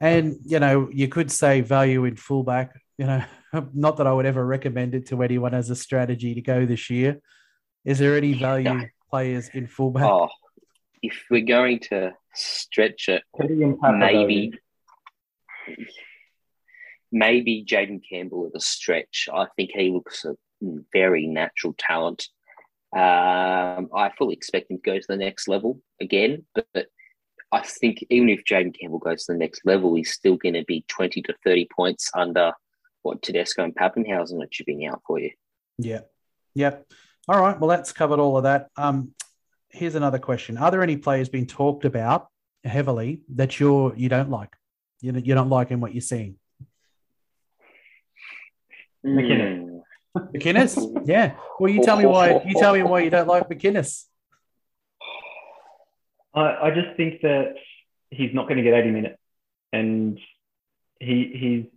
[0.00, 2.72] And you know, you could say value in fullback.
[2.98, 3.24] You know,
[3.74, 6.90] not that I would ever recommend it to anyone as a strategy to go this
[6.90, 7.20] year.
[7.84, 8.84] Is there any value no.
[9.10, 10.04] players in fullback?
[10.04, 10.28] Oh,
[11.02, 14.52] if we're going to stretch it, maybe
[17.12, 19.28] maybe Jayden Campbell at a stretch.
[19.32, 20.36] I think he looks a
[20.92, 22.28] very natural talent.
[22.96, 26.86] Um, I fully expect him to go to the next level again, but, but
[27.52, 30.64] I think even if Jayden Campbell goes to the next level, he's still going to
[30.64, 32.52] be 20 to 30 points under
[33.02, 35.30] what Tedesco and Papenhuyzen are chipping out for you.
[35.78, 36.00] Yeah.
[36.54, 36.86] Yep.
[37.28, 37.60] All right.
[37.60, 38.68] Well, that's covered all of that.
[38.76, 39.12] Um,
[39.68, 42.28] here's another question: Are there any players being talked about
[42.64, 44.54] heavily that you're you don't like?
[45.02, 46.36] You you don't like in what you're seeing.
[49.04, 49.65] McInnes.
[50.34, 51.36] McInnes, yeah.
[51.58, 52.42] Well, you tell me why.
[52.46, 54.04] You tell me why you don't like McInnes.
[56.34, 57.54] I, I just think that
[58.10, 59.18] he's not going to get 80 minutes,
[59.72, 60.18] and
[61.00, 61.68] he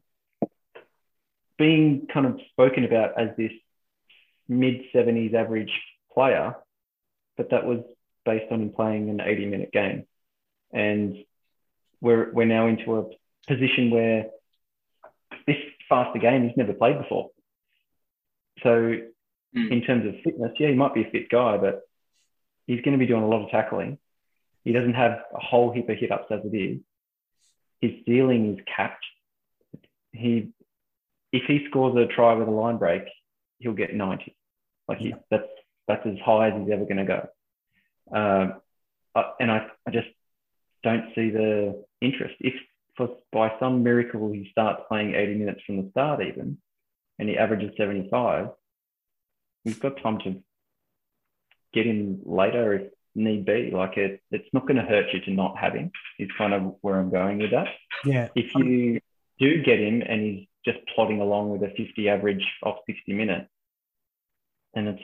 [0.42, 0.50] he's
[1.58, 3.52] being kind of spoken about as this
[4.48, 5.72] mid 70s average
[6.14, 6.56] player,
[7.38, 7.80] but that was
[8.26, 10.06] based on him playing an 80 minute game,
[10.74, 11.16] and
[12.02, 13.06] we're we're now into a
[13.48, 14.28] position where
[15.48, 17.30] this faster game he's never played before.
[18.64, 19.72] So, mm.
[19.72, 21.82] in terms of fitness, yeah, he might be a fit guy, but
[22.68, 23.98] he's going to be doing a lot of tackling.
[24.64, 26.80] He doesn't have a whole heap of hit ups as it is.
[27.82, 29.06] His ceiling is capped.
[30.12, 30.50] He,
[31.32, 33.04] if he scores a try with a line break,
[33.60, 34.36] he'll get 90.
[34.88, 35.48] Like he, that's
[35.88, 37.30] that's as high as he's ever going to go.
[38.16, 38.62] Um,
[39.40, 40.08] and I, I just
[40.84, 42.36] don't see the interest.
[42.40, 42.54] If
[42.96, 46.58] for, by some miracle he starts playing 80 minutes from the start, even,
[47.20, 48.50] and he averages 75,
[49.66, 50.42] you've got time to
[51.74, 53.72] get him later if need be.
[53.72, 55.92] Like it, it's not going to hurt you to not have him.
[56.18, 57.68] Is kind of where I'm going with that.
[58.06, 58.30] Yeah.
[58.36, 59.00] If you
[59.40, 63.50] do get him and he's just plodding along with a 50 average off 60 minutes,
[64.74, 65.04] then it's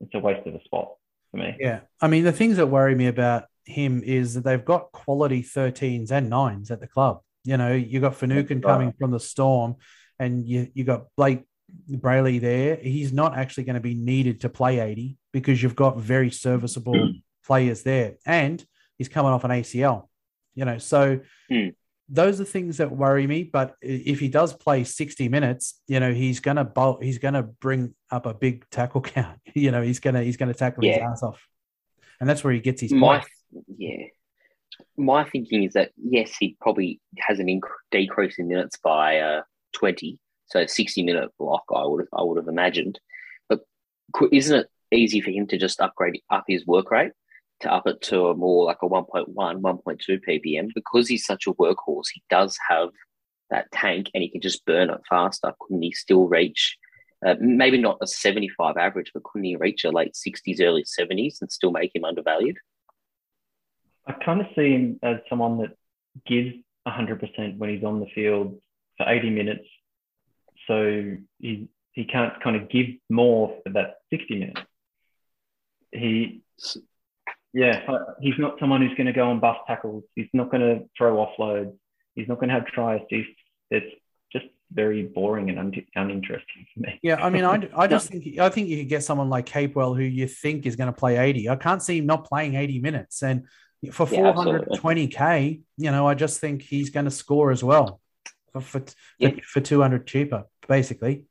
[0.00, 0.94] it's a waste of a spot
[1.30, 1.56] for me.
[1.58, 1.80] Yeah.
[2.00, 6.10] I mean, the things that worry me about him is that they've got quality 13s
[6.10, 7.20] and nines at the club.
[7.44, 9.76] You know, you got Finucane coming from the Storm,
[10.18, 11.44] and you you got Blayke
[11.90, 12.76] Brailey there.
[12.76, 17.12] He's not actually going to be needed to play 80 because you've got very serviceable
[17.44, 18.64] players there, and
[18.96, 20.08] he's coming off an ACL.
[20.54, 21.74] You know, so mm.
[22.08, 23.42] those are things that worry me.
[23.42, 27.94] But if he does play 60 minutes, you know, he's gonna bolt, he's gonna bring
[28.10, 29.38] up a big tackle count.
[29.56, 30.94] You know, he's gonna he's gonna tackle yeah.
[30.94, 31.46] his ass off,
[32.18, 32.92] and that's where he gets his.
[32.92, 33.22] My,
[33.78, 34.06] yeah,
[34.96, 39.42] my thinking is that yes, he probably has an inc- decrease in minutes by uh,
[39.72, 41.64] twenty, so sixty minute block.
[41.74, 42.98] I would I would have imagined,
[43.48, 43.60] but
[44.32, 47.12] isn't it easy for him to just upgrade up his work rate
[47.60, 51.52] to up it to a more like a 1.1, 1.2 ppm because he's such a
[51.54, 52.08] workhorse.
[52.12, 52.90] He does have
[53.50, 55.52] that tank and he can just burn it faster.
[55.60, 56.76] Couldn't he still reach?
[57.24, 61.40] Uh, maybe not a 75 average, but couldn't he reach a late 60s, early 70s
[61.40, 62.58] and still make him undervalued?
[64.06, 65.70] I kind of see him as someone that
[66.26, 66.54] gives
[66.86, 68.60] 100% when he's on the field
[68.98, 69.64] for 80 minutes.
[70.66, 74.60] So he, he can't kind of give more for that 60 minutes.
[75.92, 76.42] He,
[77.52, 80.04] yeah, he's not someone who's going to go on bust tackles.
[80.16, 81.76] He's not going to throw offloads.
[82.14, 83.32] He's not going to have try assists.
[83.70, 83.94] It's
[84.32, 86.98] just very boring and un- uninteresting for me.
[87.02, 89.96] Yeah, I mean, I, I just think I think you could get someone like Capewell
[89.96, 91.48] who you think is going to play 80.
[91.48, 93.22] I can't see him not playing 80 minutes.
[93.22, 93.46] And
[93.92, 98.00] for yeah, 420k, you know, I just think he's going to score as well
[98.52, 98.82] for for,
[99.18, 99.30] yeah.
[99.44, 101.24] for 200 cheaper, basically,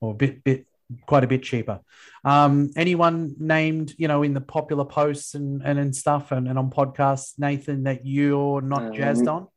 [0.00, 0.66] or a bit bit
[1.06, 1.80] quite a bit cheaper.
[2.24, 6.58] Um, anyone named, you know, in the popular posts and and, and stuff and, and
[6.58, 9.48] on podcasts, Nathan, that you're not um, jazzed on?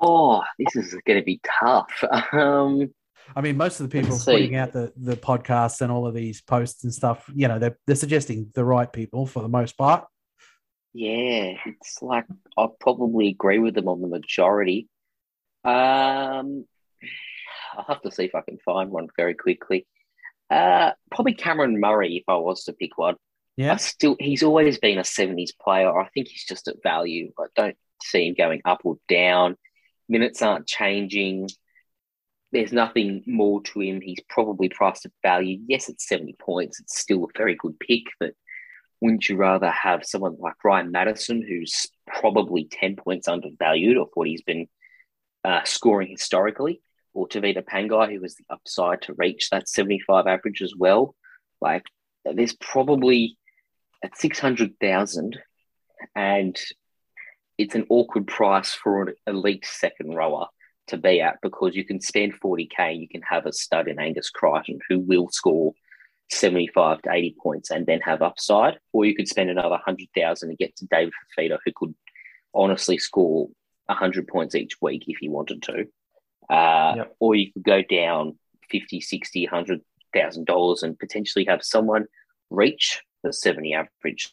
[0.00, 2.04] Oh, this is going to be tough.
[2.32, 2.92] Um,
[3.34, 6.42] I mean, most of the people putting out the, the podcasts and all of these
[6.42, 10.06] posts and stuff, you know, they're, they're suggesting the right people for the most part.
[10.92, 14.88] Yeah, it's like I probably agree with them on the majority.
[15.64, 16.66] Um,
[17.76, 19.86] I'll have to see if I can find one very quickly.
[20.50, 23.16] Uh, probably Cameron Murray if I was to pick one.
[23.56, 25.96] Yeah, I still he's always been a '70s player.
[25.98, 27.32] I think he's just at value.
[27.38, 29.56] I don't see him going up or down.
[30.08, 31.48] Minutes aren't changing.
[32.52, 34.00] There's nothing more to him.
[34.00, 35.58] He's probably priced at value.
[35.66, 36.78] Yes, it's 70 points.
[36.78, 38.34] It's still a very good pick, but
[39.00, 44.28] wouldn't you rather have someone like Ryan Matterson, who's probably 10 points undervalued of what
[44.28, 44.68] he's been
[45.44, 46.80] uh, scoring historically,
[47.14, 51.14] or Tevita Pangai, who has the upside to reach that 75 average as well?
[51.60, 51.84] Like,
[52.24, 53.38] there's probably
[54.02, 55.38] at 600,000,
[56.14, 56.58] and
[57.56, 60.46] it's an awkward price for an elite second rower
[60.88, 64.28] to be at because you can spend 40k, you can have a stud in Angus
[64.28, 65.72] Crichton who will score
[66.30, 70.58] 75 to 80 points and then have upside, or you could spend another 100,000 and
[70.58, 71.94] get to David Fifita, who could
[72.54, 73.48] honestly score
[73.86, 75.86] 100 points each week if he wanted to.
[76.50, 77.16] Uh, yep.
[77.20, 78.38] Or you could go down
[78.70, 82.06] 50, 60, 100,000 dollars and potentially have someone
[82.50, 84.32] reach the 70 average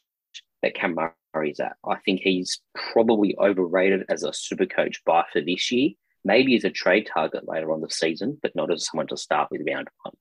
[0.62, 0.96] that Cam
[1.34, 1.76] Murray's at.
[1.86, 2.62] I think he's
[2.94, 5.92] probably overrated as a super coach buy for this year,
[6.24, 9.50] maybe as a trade target later on the season, but not as someone to start
[9.52, 10.14] with round one.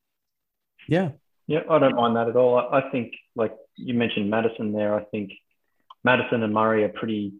[0.88, 1.10] Yeah.
[1.46, 2.58] Yeah, I don't mind that at all.
[2.58, 5.32] I, I think, like you mentioned Matterson there, I think
[6.04, 7.32] Matterson and Murray are pretty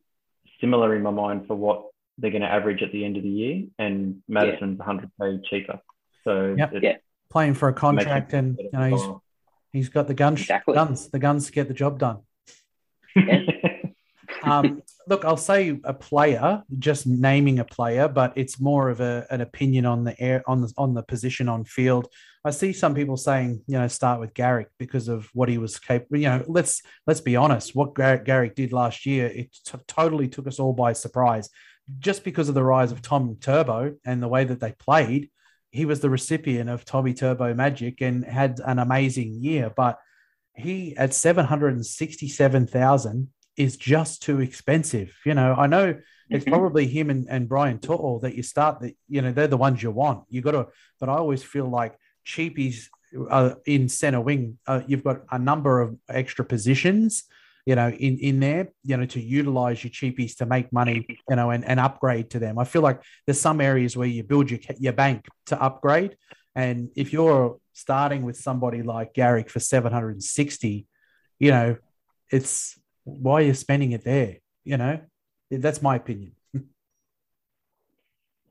[0.60, 3.28] similar in my mind for what they're going to average at the end of the
[3.28, 4.92] year, and Matterson's yeah.
[5.20, 5.80] 100k cheaper.
[6.24, 6.72] So yep.
[6.82, 6.96] yeah,
[7.30, 9.02] playing for a contract, and you know he's
[9.72, 10.74] he's got the guns, exactly.
[10.74, 12.18] guns, the guns to get the job done.
[13.16, 13.42] Yeah.
[14.42, 19.26] um, look, I'll say a player, just naming a player, but it's more of a,
[19.30, 22.08] an opinion on the air on the on the position on field.
[22.44, 25.78] I see some people saying, you know, start with Garrick because of what he was
[25.78, 26.16] capable.
[26.16, 27.74] You know, let's let's be honest.
[27.74, 31.50] What Garrick, Garrick did last year, it t- totally took us all by surprise.
[31.98, 35.30] Just because of the rise of Tom Turbo and the way that they played,
[35.70, 39.72] he was the recipient of Tommy Turbo magic and had an amazing year.
[39.74, 39.98] But
[40.54, 45.16] he at seven hundred and sixty-seven thousand is just too expensive.
[45.24, 45.98] You know, I know
[46.28, 46.54] it's mm-hmm.
[46.54, 49.82] probably him and, and Brian To'o that you start that, you know, they're the ones
[49.82, 50.24] you want.
[50.28, 52.86] You got to, but I always feel like cheapies
[53.28, 57.24] uh, in center wing, uh, you've got a number of extra positions,
[57.66, 61.36] you know, in, in there, you know, to utilize your cheapies to make money, you
[61.36, 62.58] know, and, and upgrade to them.
[62.58, 66.16] I feel like there's some areas where you build your, your bank to upgrade.
[66.54, 70.86] And if you're starting with somebody like Garrick for 760,
[71.38, 71.76] you know,
[72.30, 74.36] it's why you're you spending it there?
[74.64, 75.00] You know,
[75.50, 76.32] that's my opinion.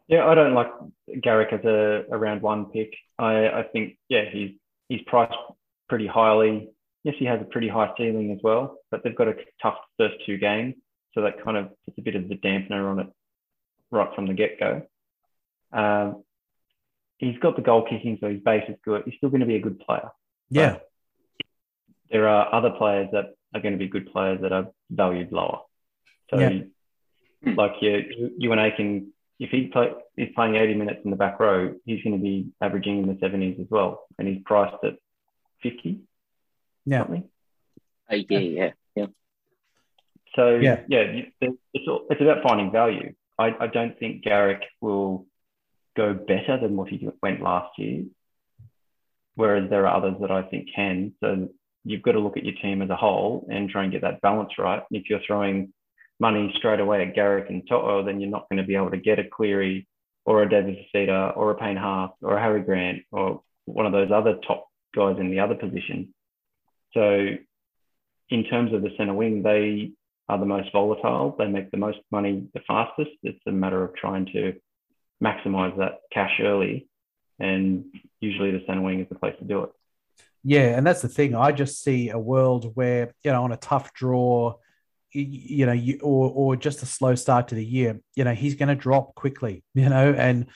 [0.08, 0.72] yeah, I don't like
[1.22, 2.94] Garrick as a, a round one pick.
[3.18, 4.52] I, I think, yeah, he's
[4.88, 5.34] he's priced
[5.88, 6.70] pretty highly.
[7.04, 10.16] Yes, he has a pretty high ceiling as well, but they've got a tough first
[10.26, 10.76] two games.
[11.14, 13.08] So that kind of puts a bit of the dampener on it
[13.92, 14.84] right from the get go.
[15.72, 16.24] Um,
[17.18, 19.04] he's got the goal kicking, so his base is good.
[19.06, 20.10] He's still going to be a good player.
[20.50, 20.78] Yeah.
[22.12, 25.60] There are other players that are going to be good players that are valued lower.
[26.30, 27.54] So, yeah.
[27.56, 31.74] like you, Euan Aitken, if he play, he's playing 80 minutes in the back row,
[31.86, 34.96] he's going to be averaging in the 70s as well, and he's priced at
[35.64, 36.02] 50.
[36.90, 37.04] Yeah.
[37.04, 37.30] Something.
[38.12, 39.06] Uh, yeah, yeah, yeah.
[40.36, 43.14] So yeah, yeah, it's all, it's about finding value.
[43.38, 45.28] I, I don't think Garrick will
[45.96, 48.06] go better than what he went last year,
[49.36, 51.14] whereas there are others that I think can.
[51.20, 51.50] So
[51.84, 54.22] you've got to look at your team as a whole and try and get that
[54.22, 54.82] balance right.
[54.90, 55.72] If you're throwing
[56.20, 58.98] money straight away at Garrick and To'o, then you're not going to be able to
[58.98, 59.88] get a Cleary
[60.26, 63.92] or a David Fifita or a Payne Haas or a Harry Grant or one of
[63.92, 66.14] those other top guys in the other position.
[66.94, 67.36] So
[68.30, 69.92] in terms of the centre wing, they
[70.28, 71.36] are the most volatile.
[71.38, 73.12] They make the most money the fastest.
[73.24, 74.54] It's a matter of trying to
[75.24, 76.88] maximize that cash early.
[77.40, 77.86] And
[78.20, 79.72] usually the centre wing is the place to do it.
[80.44, 81.36] Yeah, and that's the thing.
[81.36, 84.56] I just see a world where you know on a tough draw,
[85.12, 88.34] you, you know, you, or or just a slow start to the year, you know,
[88.34, 89.64] he's going to drop quickly.
[89.74, 90.48] You know, and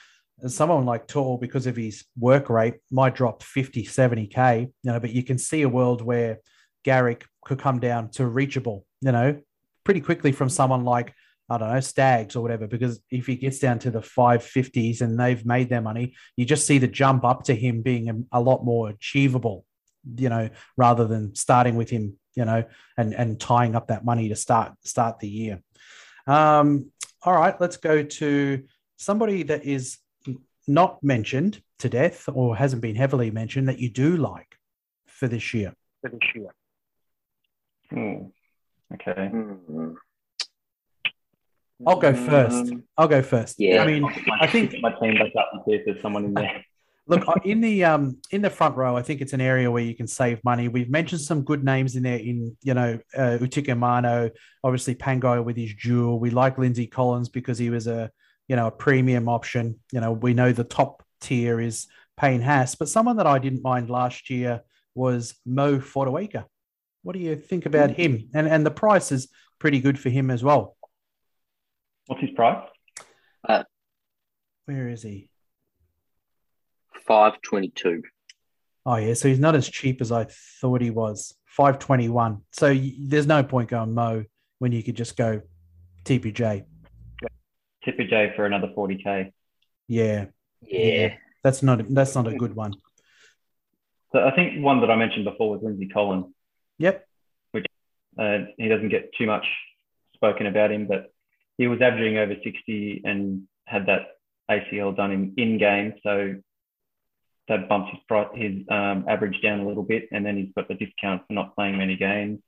[0.46, 4.62] someone like Tall, because of his work rate, might drop 50, 70k.
[4.62, 6.38] You know, but you can see a world where
[6.84, 8.86] Garrick could come down to reachable.
[9.00, 9.40] You know,
[9.84, 11.14] pretty quickly from someone like
[11.50, 15.20] I don't know, Staggs or whatever, because if he gets down to the 550s and
[15.20, 18.40] they've made their money, you just see the jump up to him being a, a
[18.40, 19.66] lot more achievable
[20.16, 22.64] you know, rather than starting with him, you know,
[22.96, 25.62] and and tying up that money to start start the year.
[26.26, 26.90] Um,
[27.22, 28.64] all right, let's go to
[28.96, 29.98] somebody that is
[30.66, 34.56] not mentioned to death or hasn't been heavily mentioned that you do like
[35.06, 35.74] for this year.
[36.02, 36.54] For this year.
[37.90, 38.26] Hmm.
[38.94, 39.30] Okay.
[39.32, 39.92] Mm-hmm.
[41.86, 42.72] I'll go first.
[42.96, 43.56] I'll go first.
[43.58, 43.82] Yeah.
[43.82, 44.04] I mean,
[44.40, 46.64] I think my team back up and see if there's someone in there.
[47.06, 49.94] Look in the um in the front row, I think it's an area where you
[49.94, 50.68] can save money.
[50.68, 52.16] We've mentioned some good names in there.
[52.16, 54.30] In you know, uh, Utoikamanu,
[54.62, 56.18] obviously Pangai with his jewel.
[56.18, 58.10] We like Lindsay Collins because he was a
[58.48, 59.78] you know a premium option.
[59.92, 61.86] You know, we know the top tier is
[62.16, 64.62] Payne Haas, but someone that I didn't mind last year
[64.94, 66.44] was Mo Fotuaika.
[67.02, 68.28] What do you think about him?
[68.34, 69.28] And and the price is
[69.58, 70.76] pretty good for him as well.
[72.06, 72.66] What's his price?
[73.48, 73.64] Uh,
[74.66, 75.30] Where is he?
[77.06, 78.02] five twenty two.
[78.86, 80.26] Oh yeah, so he's not as cheap as I
[80.60, 81.34] thought he was.
[81.46, 82.42] Five twenty one.
[82.52, 84.24] So y- there's no point going Mo
[84.58, 85.40] when you could just go
[86.04, 86.64] TPJ.
[87.86, 89.32] TPJ for another forty k.
[89.88, 90.26] Yeah.
[90.60, 90.84] yeah.
[90.84, 91.14] yeah.
[91.42, 92.74] That's not that's not a good one.
[94.12, 96.26] So I think one that I mentioned before was Lindsay Collins.
[96.78, 97.06] Yep.
[97.50, 97.66] Which
[98.18, 99.44] uh, he doesn't get too much
[100.14, 101.12] spoken about him, but
[101.58, 104.06] he was averaging over sixty and had that
[104.50, 105.94] ACL done in in game.
[106.02, 106.36] So
[107.48, 110.68] that bumps his price, his um, average down a little bit, and then he's got
[110.68, 112.40] the discount for not playing many games.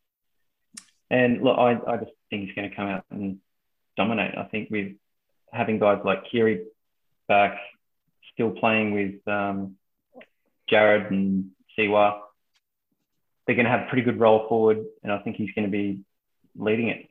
[1.10, 3.38] And look, I, I just think he's going to come out and
[3.96, 4.36] dominate.
[4.36, 4.92] I think with
[5.52, 6.64] having guys like Keary
[7.28, 7.58] back,
[8.32, 9.76] still playing with um,
[10.68, 12.20] Jared and Siwa.
[13.46, 15.70] They're going to have a pretty good roll forward, and I think he's going to
[15.70, 16.00] be
[16.56, 17.08] leading it.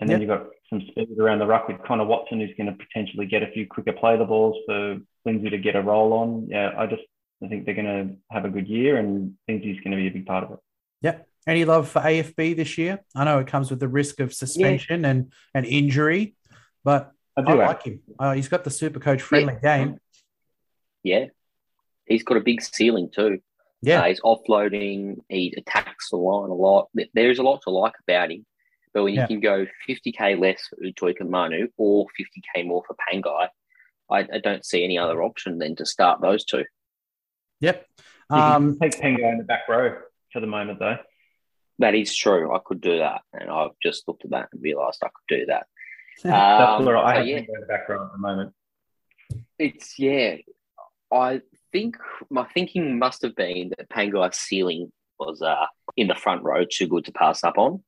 [0.00, 0.28] And then yep.
[0.28, 3.42] you've got some speed around the ruck with Connor Watson, who's going to potentially get
[3.42, 6.48] a few quicker play the balls for Lindsay to get a roll on.
[6.48, 7.02] Yeah, I just
[7.42, 10.10] I think they're going to have a good year, and Lindsay's going to be a
[10.10, 10.58] big part of it.
[11.02, 11.28] Yep.
[11.46, 13.00] Any love for AFB this year?
[13.14, 15.10] I know it comes with the risk of suspension yeah.
[15.10, 16.34] and, and injury,
[16.84, 18.00] but I, do I like him.
[18.18, 19.78] Uh, he's got the super coach friendly yeah.
[19.78, 19.98] game.
[21.02, 21.26] Yeah.
[22.06, 23.40] He's got a big ceiling too.
[23.80, 24.00] Yeah.
[24.00, 26.88] Uh, he's offloading, he attacks the line a lot.
[27.14, 28.44] There's a lot to like about him.
[28.92, 29.26] But when you yeah.
[29.26, 33.48] can go 50k less for Utoikamanu or 50k more for Pangai,
[34.10, 36.64] I, I, don't see any other option than to start those two.
[37.60, 37.86] Yep.
[38.30, 39.98] Um, take Pangai in the back row
[40.32, 40.96] for the moment, though.
[41.78, 42.54] That is true.
[42.54, 45.46] I could do that, and I've just looked at that and realised I could do
[45.46, 45.66] that.
[46.22, 47.38] That's um, where I have yeah.
[47.38, 48.52] in the background at the moment.
[49.58, 50.36] It's yeah.
[51.12, 51.40] I
[51.72, 51.96] think
[52.30, 55.66] my thinking must have been that Pangai's ceiling was uh,
[55.96, 57.82] in the front row too good to pass up on,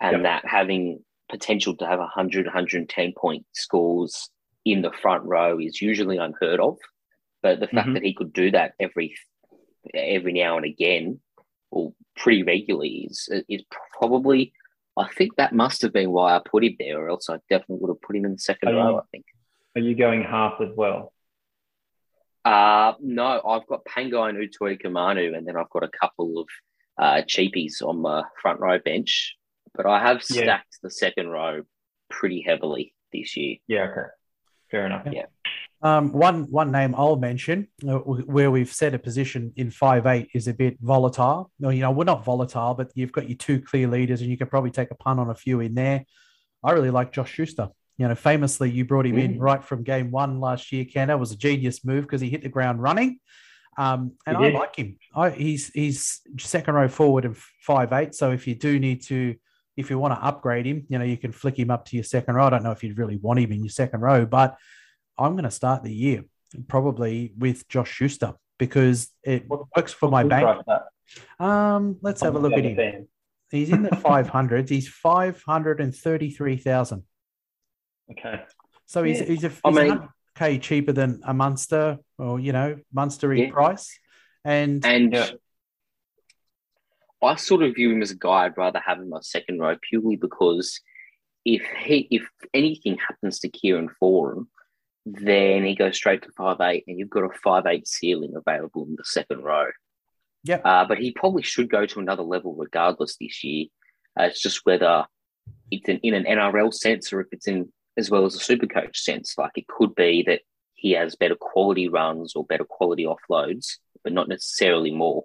[0.00, 0.22] and yep.
[0.22, 4.28] that having potential to have 100, 110 point scores
[4.64, 6.78] in the front row is usually unheard of.
[7.42, 7.94] But the fact mm-hmm.
[7.94, 9.14] that he could do that every
[9.94, 11.20] every now and again,
[11.70, 13.62] or pretty regularly, is is
[13.98, 14.52] probably.
[14.96, 17.78] I think that must have been why I put him there, or else I definitely
[17.80, 18.90] would have put him in the second are row.
[18.90, 19.24] You, I think.
[19.76, 21.12] Are you going half as well?
[22.44, 26.48] Uh no, I've got Pango and Utoikamanu, and then I've got a couple of
[26.98, 29.36] uh, cheapies on my front row bench.
[29.74, 30.82] But I have stacked yeah.
[30.82, 31.62] the second row
[32.10, 33.56] pretty heavily this year.
[33.68, 34.08] Yeah, okay.
[34.70, 35.06] Fair enough.
[35.10, 35.26] Yeah.
[35.84, 40.28] Um, one one name I'll mention uh, where we've set a position in five eight
[40.32, 41.50] is a bit volatile.
[41.58, 44.38] Well, you know, we're not volatile, but you've got your two clear leaders, and you
[44.38, 46.04] could probably take a punt on a few in there.
[46.62, 47.68] I really like Josh Schuster.
[47.98, 49.24] You know, famously, you brought him mm.
[49.24, 50.84] in right from game one last year.
[50.84, 53.18] Ken, that was a genius move because he hit the ground running,
[53.76, 54.98] um, and I like him.
[55.16, 58.14] I, he's he's second row forward in five eight.
[58.14, 59.34] So if you do need to,
[59.76, 62.04] if you want to upgrade him, you know, you can flick him up to your
[62.04, 62.46] second row.
[62.46, 64.56] I don't know if you'd really want him in your second row, but
[65.18, 66.24] I'm going to start the year
[66.68, 70.62] probably with Josh Schuster because it works for my bank.
[71.38, 73.08] Um, let's have a look at him.
[73.50, 74.68] He's in the 500s.
[74.68, 77.02] He's 533,000.
[78.10, 78.42] Okay.
[78.86, 79.26] So he's, yeah.
[79.26, 83.50] he's, a, he's I mean, okay cheaper than a Munster or, you know, Munster yeah.
[83.50, 83.98] price.
[84.44, 85.30] And, and yeah.
[87.22, 89.76] I sort of view him as a guy I'd rather have in my second row
[89.88, 90.80] purely because
[91.44, 94.46] if he if anything happens to Kieran Foran,
[95.04, 98.84] then he goes straight to five eight, and you've got a five eight ceiling available
[98.84, 99.66] in the second row.
[100.44, 103.66] Yeah, uh, but he probably should go to another level regardless this year.
[104.18, 105.06] Uh, it's just whether
[105.70, 108.66] it's in, in an NRL sense or if it's in as well as a super
[108.66, 109.34] coach sense.
[109.36, 110.40] Like it could be that
[110.74, 115.24] he has better quality runs or better quality offloads, but not necessarily more.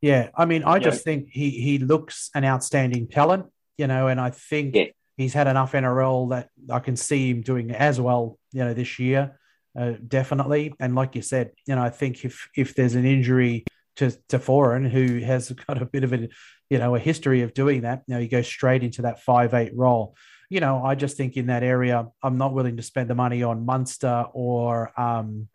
[0.00, 3.46] Yeah, I mean, I just think he he looks an outstanding talent,
[3.78, 4.84] you know, and I think yeah
[5.16, 8.98] he's had enough NRL that I can see him doing as well, you know, this
[8.98, 9.38] year,
[9.78, 10.72] uh, definitely.
[10.80, 13.64] And like you said, you know, I think if if there's an injury
[13.96, 16.28] to to Foran, who has got a bit of a,
[16.70, 19.72] you know, a history of doing that, you he goes straight into that five eight
[19.74, 20.16] role.
[20.50, 23.42] You know, I just think in that area, I'm not willing to spend the money
[23.42, 25.48] on Munster or um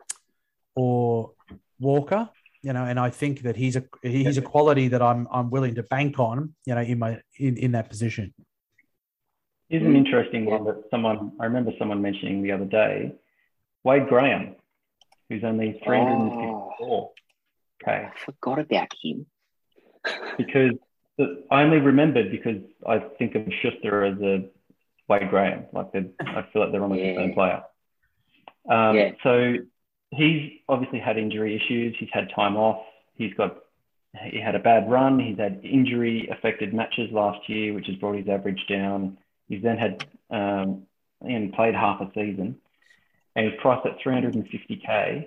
[0.74, 1.32] or
[1.78, 2.28] Walker.
[2.62, 5.76] You know, and I think that he's a he's a quality that I'm I'm willing
[5.76, 6.54] to bank on.
[6.66, 8.34] You know, in my in, in that position.
[9.70, 13.14] Here's an interesting one that someone, I remember someone mentioning the other day
[13.84, 14.56] Wade Graham,
[15.28, 16.74] who's only 354.
[16.82, 17.12] Oh,
[17.80, 18.08] okay.
[18.08, 19.26] I forgot about him.
[20.36, 20.72] because
[21.18, 24.48] the, I only remembered because I think of Schuster as a
[25.08, 25.66] Wade Graham.
[25.72, 27.12] Like I feel like they're almost yeah.
[27.12, 27.62] the same player.
[28.68, 29.12] Um, yeah.
[29.22, 29.54] So
[30.10, 31.94] he's obviously had injury issues.
[31.98, 32.82] He's had time off.
[33.14, 33.58] He's got
[34.24, 35.20] he had a bad run.
[35.20, 39.16] He's had injury affected matches last year, which has brought his average down.
[39.50, 40.86] He's then had um,
[41.20, 42.56] and played half a season,
[43.34, 45.26] and he's priced at 350k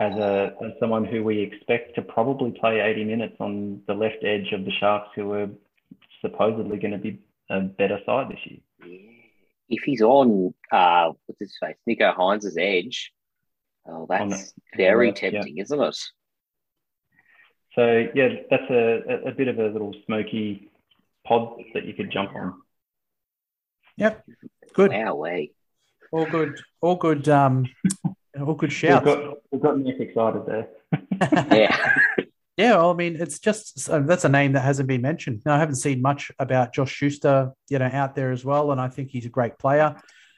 [0.00, 4.22] as a as someone who we expect to probably play 80 minutes on the left
[4.22, 5.48] edge of the Sharks, who are
[6.20, 9.00] supposedly going to be a better side this year.
[9.70, 13.14] If he's on, uh, what's his face, Nicho Hynes's edge,
[13.88, 15.62] oh, that's very tempting, yeah.
[15.62, 15.98] isn't it?
[17.74, 20.70] So yeah, that's a, a bit of a little smoky
[21.26, 22.60] pod that you could jump on.
[24.02, 24.24] Yep.
[24.74, 24.90] Good.
[24.90, 25.52] Wow, way.
[26.10, 26.60] All good.
[26.80, 27.28] All good.
[27.28, 27.66] Um,
[28.38, 29.06] all good shouts.
[29.06, 30.68] We've got, we've got Nick excited there.
[31.56, 31.94] yeah.
[32.56, 35.42] Yeah, well, I mean, it's just that's a name that hasn't been mentioned.
[35.46, 38.80] Now, I haven't seen much about Josh Schuster, you know, out there as well, and
[38.80, 39.96] I think he's a great player.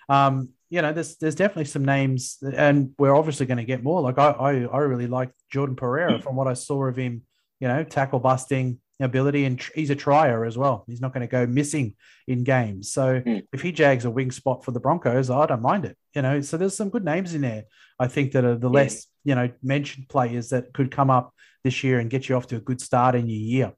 [0.08, 4.00] Um, you know, there's there's definitely some names, and we're obviously going to get more.
[4.00, 7.22] Like I, I, I really like Jordan Pereira from what I saw of him.
[7.58, 10.84] You know, tackle busting ability, and tr- he's a trier as well.
[10.86, 11.94] He's not going to go missing
[12.26, 12.92] in games.
[12.92, 13.42] So mm.
[13.52, 15.96] if he jags a wing spot for the Broncos, I don't mind it.
[16.14, 17.64] You know, so there's some good names in there.
[17.98, 18.74] I think that are the yeah.
[18.74, 21.34] less you know mentioned players that could come up
[21.64, 23.72] this year and get you off to a good start in your year.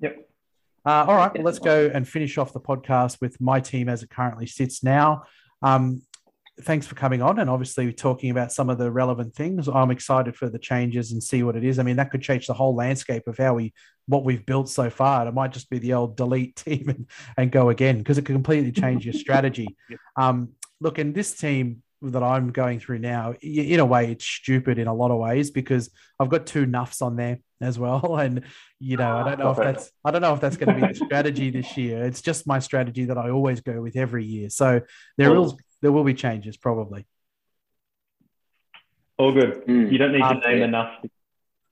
[0.00, 0.28] Yep.
[0.84, 4.02] Uh, all right, well, let's go and finish off the podcast with my team as
[4.02, 5.24] it currently sits now.
[5.60, 6.02] Um,
[6.62, 9.68] thanks for coming on and obviously talking about some of the relevant things.
[9.68, 11.78] I'm excited for the changes and see what it is.
[11.78, 13.74] I mean, that could change the whole landscape of how we
[14.06, 15.26] what we've built so far.
[15.26, 18.34] It might just be the old delete team and, and go again because it could
[18.34, 19.76] completely change your strategy.
[20.18, 24.78] Um, look, in this team that I'm going through now, in a way, it's stupid
[24.78, 28.42] in a lot of ways because I've got two nuffs on there as well, and
[28.80, 30.92] you know, I don't know if that's I don't know if that's going to be
[30.92, 32.04] the strategy this year.
[32.04, 34.48] It's just my strategy that I always go with every year.
[34.48, 34.80] So
[35.18, 37.06] there will there will be changes probably.
[39.18, 39.66] All good.
[39.66, 39.90] Mm.
[39.90, 40.64] You don't need to um, name yeah.
[40.64, 40.92] enough.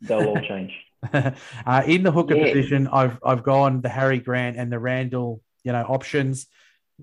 [0.00, 0.72] They'll all change.
[1.12, 2.52] uh, in the hooker yeah.
[2.52, 6.46] position, I've I've gone the Harry Grant and the Randall, you know, options.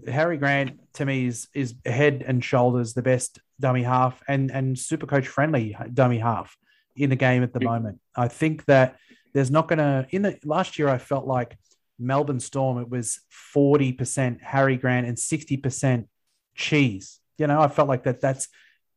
[0.07, 4.77] Harry Grant to me is is head and shoulders the best dummy half and and
[4.77, 6.57] super coach friendly dummy half
[6.95, 7.65] in the game at the mm.
[7.65, 7.99] moment.
[8.15, 8.97] I think that
[9.33, 11.57] there's not going to in the last year I felt like
[11.99, 13.19] Melbourne Storm it was
[13.55, 16.07] 40% Harry Grant and 60%
[16.55, 17.19] cheese.
[17.37, 18.47] You know, I felt like that that's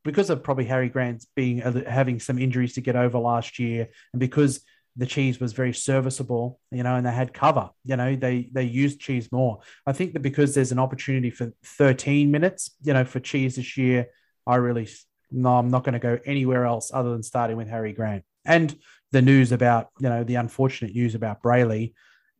[0.03, 3.89] because of probably Harry Grant's being uh, having some injuries to get over last year
[4.13, 4.61] and because
[4.97, 8.63] the cheese was very serviceable, you know, and they had cover, you know, they they
[8.63, 9.59] used cheese more.
[9.85, 13.75] I think that because there's an opportunity for 13 minutes, you know, for cheese this
[13.75, 14.07] year,
[14.47, 14.87] I really
[15.31, 18.23] no, I'm not going to go anywhere else other than starting with Harry Grant.
[18.45, 18.73] And
[19.11, 21.93] the news about, you know, the unfortunate news about Brailey,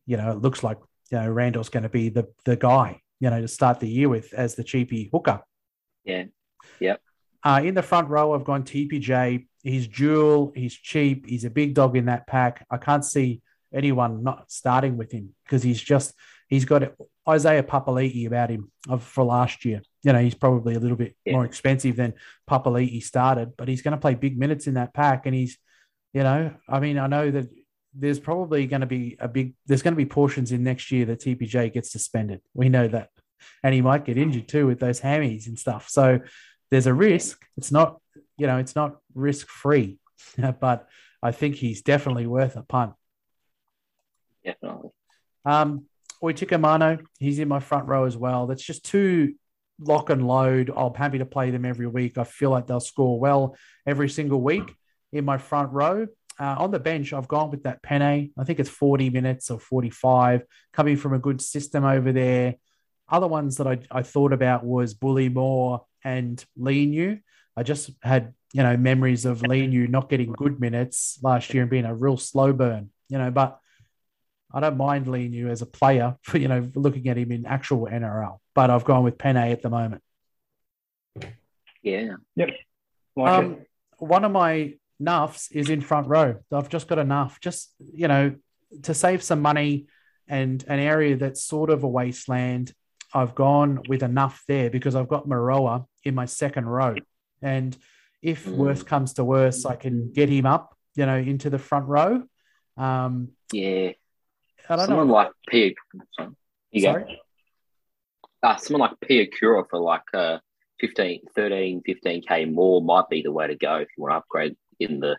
[0.06, 0.78] you know, it looks like,
[1.10, 4.08] you know, Randall's going to be the the guy, you know, to start the year
[4.08, 5.40] with as the cheapy hooker.
[6.04, 6.24] Yeah.
[6.80, 7.00] Yep.
[7.42, 9.46] Uh, in the front row, I've gone TPJ.
[9.62, 10.52] He's dual.
[10.54, 11.26] He's cheap.
[11.26, 12.66] He's a big dog in that pack.
[12.70, 13.40] I can't see
[13.72, 16.14] anyone not starting with him because he's just
[16.48, 16.94] he's got
[17.28, 19.82] Isaiah Papali'i about him of for last year.
[20.02, 21.32] You know, he's probably a little bit yeah.
[21.32, 22.14] more expensive than
[22.48, 25.26] Papali'i started, but he's going to play big minutes in that pack.
[25.26, 25.58] And he's,
[26.12, 27.48] you know, I mean, I know that
[27.98, 31.06] there's probably going to be a big there's going to be portions in next year
[31.06, 32.40] that TPJ gets suspended.
[32.54, 33.10] We know that,
[33.62, 35.88] and he might get injured too with those hammies and stuff.
[35.88, 36.20] So
[36.70, 37.44] there's a risk.
[37.56, 38.00] It's not,
[38.36, 39.98] you know, it's not risk free,
[40.60, 40.88] but
[41.22, 42.92] I think he's definitely worth a punt.
[44.44, 44.90] Definitely.
[45.44, 45.86] Um,
[46.22, 48.46] Utoikamanu, he's in my front row as well.
[48.46, 49.34] That's just two
[49.80, 50.70] lock and load.
[50.74, 52.18] I'm happy to play them every week.
[52.18, 54.74] I feel like they'll score well every single week
[55.12, 56.06] in my front row.
[56.38, 58.30] Uh, on the bench, I've gone with that Pene.
[58.36, 62.56] I think it's 40 minutes or 45, coming from a good system over there.
[63.08, 67.20] Other ones that I, I thought about was Bully Moore and Leniu.
[67.56, 71.70] I just had, you know, memories of Leniu not getting good minutes last year and
[71.70, 73.58] being a real slow burn, you know, but
[74.52, 77.86] I don't mind Leniu as a player for, you know, looking at him in actual
[77.86, 80.02] NRL, but I've gone with Pene at the moment.
[81.82, 82.16] Yeah.
[82.34, 82.50] Yep.
[83.14, 83.58] Like um,
[83.98, 86.36] one of my nuffs is in front row.
[86.52, 88.34] I've just got enough, just, you know,
[88.82, 89.86] to save some money
[90.28, 92.72] and an area that's sort of a wasteland
[93.14, 96.96] I've gone with enough there because I've got Moeroa in my second row.
[97.40, 97.76] And
[98.20, 98.56] if mm.
[98.56, 102.22] worse comes to worse, I can get him up, you know, into the front row.
[102.76, 103.92] Um, yeah.
[104.68, 105.14] I don't someone know.
[105.14, 105.72] like Pia.
[106.72, 107.04] You Sorry?
[108.42, 108.48] go.
[108.48, 110.38] Uh, someone like Pia Cura for like uh,
[110.80, 114.56] 15, 13, 15K more might be the way to go if you want to upgrade
[114.80, 115.16] in the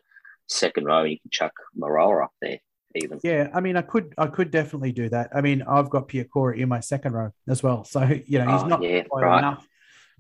[0.48, 1.04] second row.
[1.04, 2.60] You can chuck Moeroa up there
[2.96, 3.20] even.
[3.24, 5.30] Yeah, I mean, I could, I could definitely do that.
[5.34, 8.64] I mean, I've got Piakura in my second row as well, so you know he's
[8.64, 9.40] oh, not yeah, right.
[9.40, 9.68] enough.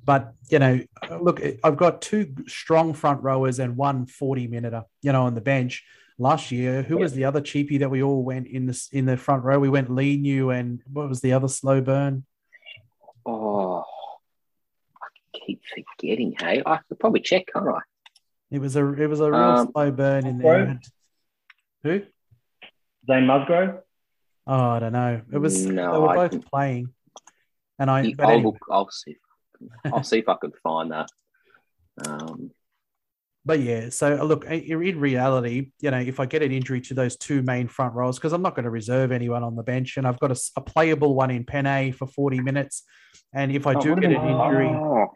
[0.04, 0.80] But you know,
[1.20, 5.42] look, I've got two strong front rowers and one 40 minuter, you know, on the
[5.42, 5.84] bench.
[6.20, 7.02] Last year, who yeah.
[7.02, 9.60] was the other cheapie that we all went in the in the front row?
[9.60, 12.26] We went Leniu and what was the other slow burn?
[13.26, 13.84] Oh,
[14.96, 16.36] I keep forgetting.
[16.40, 17.82] Hey, I could probably check, can't I?
[18.50, 20.80] It was a it was a real um, slow burn in there.
[21.84, 22.02] Who?
[23.06, 23.80] Zane Musgrove?
[24.46, 25.22] Oh, I don't know.
[25.32, 26.94] It was no, they were both I, playing,
[27.80, 28.14] and I.
[28.20, 28.58] I'll, anyway.
[28.72, 29.18] I'll see.
[29.86, 31.10] I'll see if I can find that.
[32.06, 32.52] Um,
[33.48, 36.94] but yeah, so uh, look, in reality, you know, if I get an injury to
[36.94, 39.96] those two main front rows, because I'm not going to reserve anyone on the bench,
[39.96, 42.84] and I've got a, a playable one in Pene for 40 minutes,
[43.34, 45.08] and if I oh, do get an injury, oh,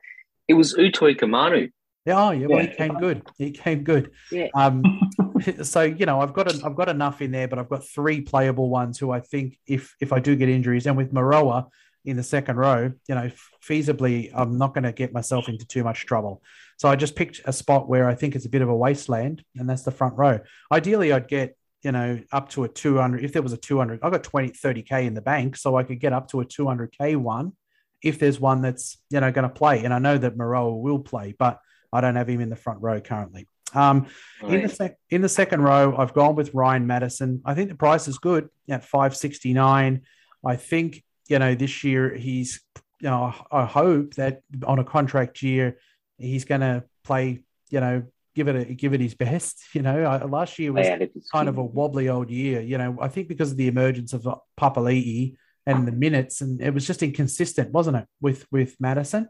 [0.48, 1.72] it was Utoikamanu.
[2.06, 3.22] Yeah, oh, yeah, well, he came good.
[3.38, 4.12] He came good.
[4.32, 4.48] Yeah.
[4.56, 4.84] Um,
[5.64, 8.22] so you know, I've got a, I've got enough in there, but I've got three
[8.22, 11.68] playable ones who I think if if I do get injuries, and with Moeroa,
[12.06, 13.32] in the second row, you know,
[13.64, 16.42] feasibly, I'm not going to get myself into too much trouble.
[16.78, 19.44] So I just picked a spot where I think it's a bit of a wasteland,
[19.56, 20.40] and that's the front row.
[20.72, 23.24] Ideally, I'd get, you know, up to a 200.
[23.24, 26.00] If there was a 200, I've got 20, 30K in the bank, so I could
[26.00, 27.54] get up to a 200K one
[28.02, 29.84] if there's one that's, you know, going to play.
[29.84, 31.60] And I know that Moeroa will play, but
[31.94, 33.48] I don't have him in the front row currently.
[33.74, 34.08] Um,
[34.42, 34.56] right.
[34.56, 37.42] in, the sec- in the second row, I've gone with Ryan Matterson.
[37.46, 40.02] I think the price is good at 569.
[40.46, 42.60] I think you know, this year he's,
[43.00, 45.78] you know, I hope that on a contract year
[46.18, 47.40] he's going to play,
[47.70, 48.04] you know,
[48.36, 49.58] give it a, give it his best.
[49.74, 50.88] You know, I, last year was
[51.32, 52.60] kind of a wobbly old year.
[52.60, 54.28] You know, I think because of the emergence of
[54.60, 55.36] Papali'i
[55.66, 59.30] and the minutes, and it was just inconsistent, wasn't it, with with Matterson?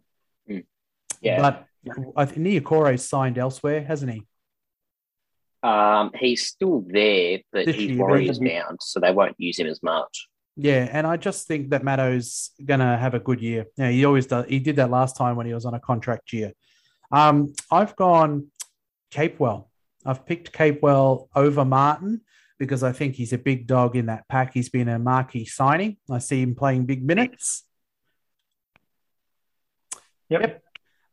[0.50, 0.66] Mm.
[1.22, 1.68] Yeah, but
[2.16, 4.24] I think Niukore signed elsewhere, hasn't he?
[5.64, 9.82] Um, he's still there, but this his Warriors bound, so they won't use him as
[9.84, 10.28] much.
[10.56, 13.66] Yeah, and I just think that Matto's gonna have a good year.
[13.78, 14.46] Yeah, he always does.
[14.48, 16.54] He did that last time when he was on a contract year.
[17.12, 18.48] Um, I've gone
[19.12, 19.68] Capewell.
[20.06, 22.22] I've picked Capewell over Martin
[22.58, 24.54] because I think he's a big dog in that pack.
[24.54, 25.98] He's been a marquee signing.
[26.10, 27.66] I see him playing big minutes.
[30.30, 30.42] Yep.
[30.42, 30.64] yep.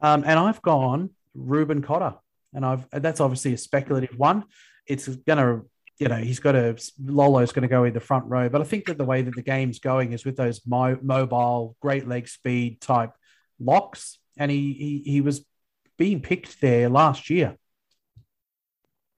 [0.01, 2.14] Um, and I've gone Reuben Cotter,
[2.55, 4.44] and I've that's obviously a speculative one.
[4.86, 5.68] It's going to
[5.99, 8.49] you know, he's got a Lolo's going to go in the front row.
[8.49, 11.76] But I think that the way that the game's going is with those mo- mobile,
[11.80, 13.11] great leg speed type
[13.59, 14.72] locks, and he,
[15.05, 15.44] he he was
[15.96, 17.57] being picked there last year.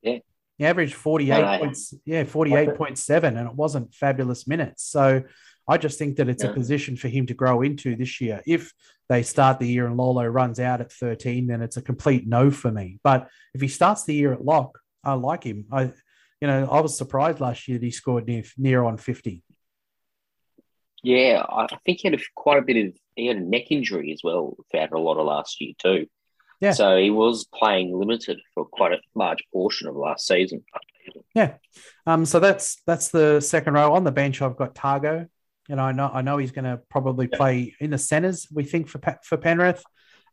[0.02, 0.18] Yeah,
[0.56, 1.92] he averaged forty eight points.
[2.06, 4.82] Yeah, forty eight point seven, and it wasn't fabulous minutes.
[4.84, 5.22] So
[5.70, 6.50] I just think that it's yeah.
[6.50, 8.42] a position for him to grow into this year.
[8.44, 8.72] If
[9.08, 12.50] they start the year and Lolo runs out at thirteen, then it's a complete no
[12.50, 12.98] for me.
[13.04, 15.66] But if he starts the year at lock, I like him.
[15.70, 15.92] I
[16.40, 19.44] you know, I was surprised last year that he scored near near on fifty.
[21.04, 24.12] Yeah, I think he had a, quite a bit of he had a neck injury
[24.12, 26.08] as well throughout a lot of last year too.
[26.60, 26.72] Yeah.
[26.72, 30.64] So he was playing limited for quite a large portion of last season.
[31.34, 31.54] Yeah.
[32.06, 32.26] Um.
[32.26, 34.42] So that's that's the second row on the bench.
[34.42, 35.28] I've got Tago.
[35.70, 37.38] You know, I know I know he's going to probably yeah.
[37.38, 38.48] play in the centres.
[38.52, 39.82] We think for for Penrith.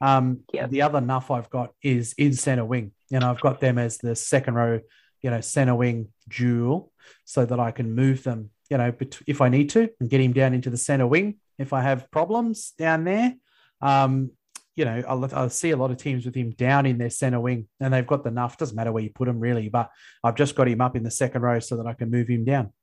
[0.01, 0.41] Um.
[0.51, 0.67] Yeah.
[0.67, 2.91] The other nuff I've got is in centre wing.
[3.09, 4.81] You know, I've got them as the second row
[5.21, 6.91] you know, center wing dual
[7.25, 8.93] so that I can move them, you know,
[9.25, 12.11] if I need to and get him down into the center wing if I have
[12.11, 13.33] problems down there.
[13.81, 14.31] Um,
[14.75, 17.39] you know, I'll, I'll, see a lot of teams with him down in their center
[17.39, 18.57] wing and they've got the enough.
[18.57, 19.89] Doesn't matter where you put him really, but
[20.23, 22.45] I've just got him up in the second row so that I can move him
[22.45, 22.73] down.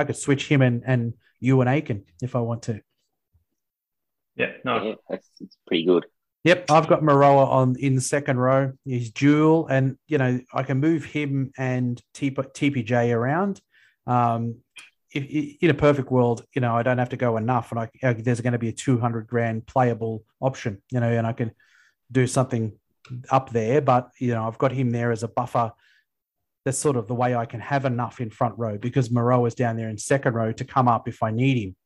[0.00, 2.80] I could switch him and, and you and Euan Aitken if I want to.
[4.36, 6.06] Yeah, no, yeah, that's, that's pretty good.
[6.44, 8.72] Yep, I've got Moeroa on in the second row.
[8.86, 13.60] He's dual, and you know I can move him and TPJ around.
[14.06, 14.56] Um,
[15.12, 17.90] if, in a perfect world, you know I don't have to go enough, and I,
[18.02, 21.52] uh, there's going to be a 200 grand playable option, you know, and I can
[22.10, 22.72] do something
[23.28, 23.82] up there.
[23.82, 25.72] But you know I've got him there as a buffer.
[26.64, 29.54] That's sort of the way I can have enough in front row because Moeroa is
[29.54, 31.76] down there in second row to come up if I need him.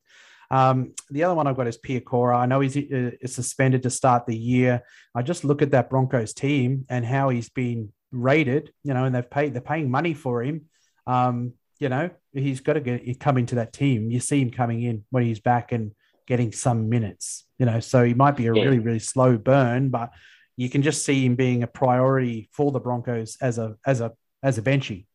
[0.51, 2.35] Um, the other one I've got is Piakura.
[2.35, 4.83] I know he's uh, suspended to start the year.
[5.15, 9.15] I just look at that Broncos team and how he's been rated, you know, and
[9.15, 10.65] they've paid, they're paying money for him.
[11.07, 14.09] Um, you know, he's got to get come into that team.
[14.09, 15.91] You see him coming in when he's back and
[16.27, 20.11] getting some minutes, you know, so he might be a really, really slow burn, but
[20.57, 24.13] you can just see him being a priority for the Broncos as a, as a,
[24.45, 25.05] as a benchy.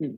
[0.00, 0.14] Hmm.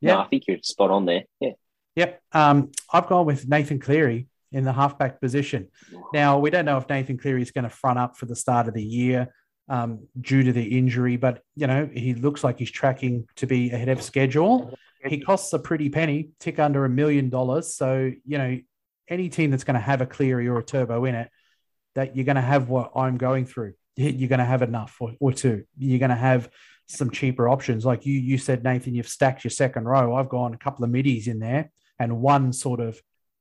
[0.00, 1.24] Yeah, no, I think you're spot on there.
[1.38, 1.52] Yeah.
[1.96, 2.22] Yep.
[2.32, 5.68] Um, I've gone with Nathan Cleary in the halfback position.
[6.12, 8.68] Now, we don't know if Nathan Cleary is going to front up for the start
[8.68, 9.32] of the year
[9.68, 13.70] um, due to the injury, but, you know, he looks like he's tracking to be
[13.70, 14.76] ahead of schedule.
[15.06, 17.74] He costs a pretty penny, tick under a million dollars.
[17.74, 18.58] So, you know,
[19.08, 21.28] any team that's going to have a Cleary or a Turbo in it,
[21.94, 23.74] that you're going to have what I'm going through.
[23.96, 25.64] You're going to have enough or, or two.
[25.78, 26.48] You're going to have
[26.86, 27.84] some cheaper options.
[27.84, 30.14] Like you, you said, Nathan, you've stacked your second row.
[30.14, 33.00] I've gone a couple of middies in there and one sort of,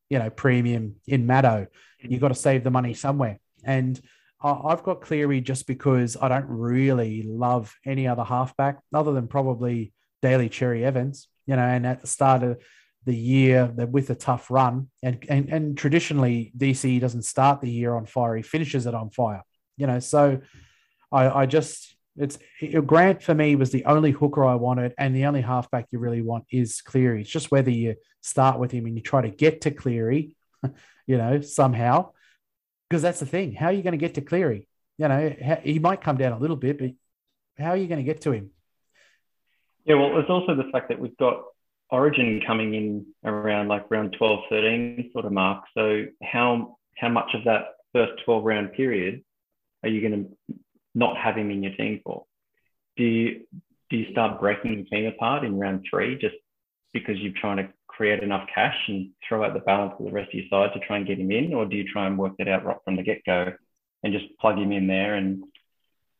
[0.09, 1.67] you know, premium in Maddo.
[1.67, 2.11] Mm-hmm.
[2.11, 3.39] You've got to save the money somewhere.
[3.63, 3.99] And
[4.41, 9.93] I've got Cleary just because I don't really love any other halfback other than probably
[10.21, 12.61] Daly Cherry Evans, you know, and at the start of
[13.05, 14.89] the year with a tough run.
[15.01, 19.11] And, and, and traditionally, DC doesn't start the year on fire, he finishes it on
[19.11, 19.43] fire,
[19.77, 19.99] you know.
[19.99, 20.41] So
[21.09, 22.37] I, I just, it's
[22.85, 26.21] Grant for me was the only hooker I wanted, and the only halfback you really
[26.21, 27.21] want is Cleary.
[27.21, 30.35] It's just whether you start with him and you try to get to Cleary,
[31.07, 32.11] you know, somehow,
[32.89, 33.53] because that's the thing.
[33.53, 34.67] How are you going to get to Cleary?
[34.97, 36.91] You know, he might come down a little bit, but
[37.57, 38.51] how are you going to get to him?
[39.85, 41.43] Yeah, well, there's also the fact that we've got
[41.89, 45.63] Origin coming in around like round 12, 13 sort of mark.
[45.75, 49.23] So how how much of that first 12 round period
[49.83, 50.55] are you going to
[50.95, 52.25] not have him in your team for?
[52.97, 53.41] Do you
[53.89, 56.35] do you start breaking the team apart in round three just
[56.93, 60.29] because you're trying to create enough cash and throw out the balance of the rest
[60.29, 62.33] of your side to try and get him in, or do you try and work
[62.37, 63.53] that out right from the get go
[64.03, 65.43] and just plug him in there and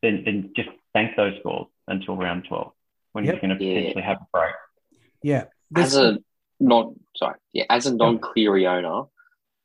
[0.01, 2.71] then, then just bank those scores until round 12
[3.13, 3.35] when yep.
[3.35, 4.07] he's going to potentially yeah.
[4.07, 4.55] have a break?
[5.23, 5.45] Yeah,
[5.75, 6.19] as a
[6.59, 9.03] non sorry, yeah, as a non Cleary owner,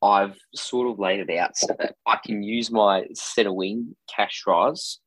[0.03, 3.96] I've sort of laid it out so that I can use my set of wing
[4.14, 5.01] cash rise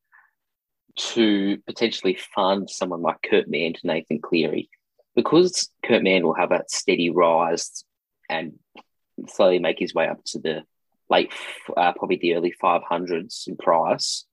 [0.98, 4.70] to potentially fund someone like Kurt Mann to Nathan Cleary.
[5.16, 7.86] Because Kurt Mann will have that steady rise
[8.30, 8.54] and
[9.30, 10.64] slowly make his way up to the
[11.10, 11.32] late,
[11.76, 14.26] uh, probably the early 500s in price.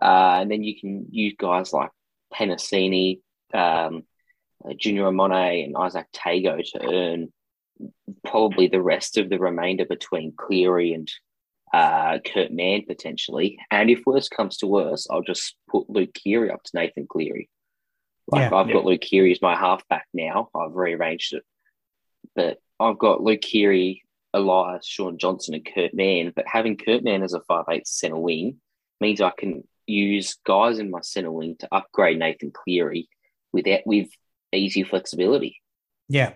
[0.00, 1.90] Uh, and then you can use guys like
[2.32, 3.20] Penisini,
[3.54, 4.02] um,
[4.76, 7.32] Junior Amone and Isaac Tago to earn
[8.24, 11.10] probably the rest of the remainder between Cleary and
[11.72, 13.58] uh, Kurt Mann potentially.
[13.70, 17.48] And if worse comes to worse, I'll just put Luke Keary up to Nathan Cleary.
[18.28, 18.74] Like yeah, I've yeah.
[18.74, 20.48] got Luke Keary as my halfback now.
[20.54, 21.42] I've rearranged it.
[22.36, 24.02] But I've got Luke Keary,
[24.34, 26.32] Ilias, Shaun Johnson, and Kurt Mann.
[26.34, 28.60] But having Kurt Mann as a five eight centre wing
[29.00, 33.08] means I can use guys in my centre wing to upgrade Nathan Cleary
[33.52, 34.08] without with
[34.52, 35.60] easy flexibility.
[36.08, 36.34] Yeah.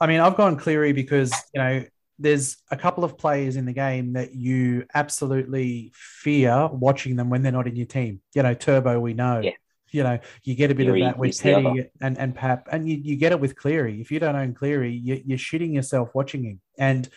[0.00, 1.84] I mean, I've gone Cleary because, you know,
[2.18, 7.42] there's a couple of players in the game that you absolutely fear watching them when
[7.42, 8.20] they're not in your team.
[8.34, 9.40] You know, Turbo, we know.
[9.40, 9.52] Yeah.
[9.90, 12.86] You know, you get a bit Cleary, of that with Teddy and, and Pap, and
[12.86, 14.00] you, you get it with Cleary.
[14.00, 16.60] If you don't own Cleary, you, you're shitting yourself watching him.
[16.78, 17.08] And,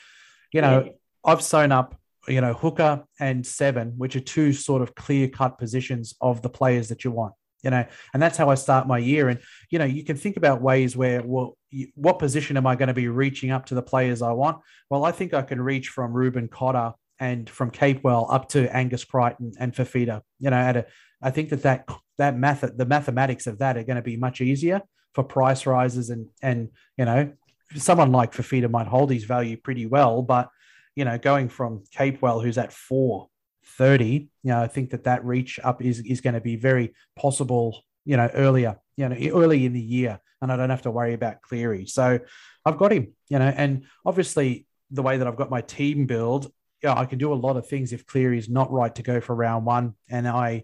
[0.53, 0.91] you know, yeah.
[1.25, 5.57] I've sewn up, you know, hooker and seven, which are two sort of clear cut
[5.57, 8.97] positions of the players that you want you know and that's how i start my
[8.97, 9.29] year.
[9.29, 9.39] And
[9.69, 11.57] you know you can think about ways where well
[11.95, 14.57] what position am i going to be reaching up to the players i want?
[14.89, 19.05] Well i think i can reach from reuben cotter and from capewell up to angus
[19.05, 20.85] crichton and fifita you know at a
[21.21, 21.87] i think that that
[22.17, 24.81] that method the mathematics of that are going to be much easier
[25.13, 27.31] for price rises and and you know
[27.75, 30.49] someone like fifita might hold his value pretty well but
[30.95, 33.29] you know going from capewell who's at four
[33.65, 36.93] 30, you know, I think that that reach up is, is going to be very
[37.15, 40.19] possible, you know, earlier, you know, early in the year.
[40.41, 41.85] And I don't have to worry about Cleary.
[41.85, 42.19] So
[42.65, 46.51] I've got him, you know, and obviously the way that I've got my team build,
[46.83, 49.21] yeah, I can do a lot of things if Cleary is not right to go
[49.21, 49.93] for round one.
[50.09, 50.63] And I,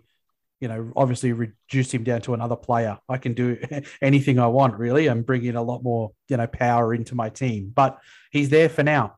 [0.59, 2.97] you know, obviously reduce him down to another player.
[3.07, 3.57] I can do
[4.01, 7.29] anything I want really and bring in a lot more, you know, power into my
[7.29, 7.71] team.
[7.73, 7.99] But
[8.31, 9.17] he's there for now.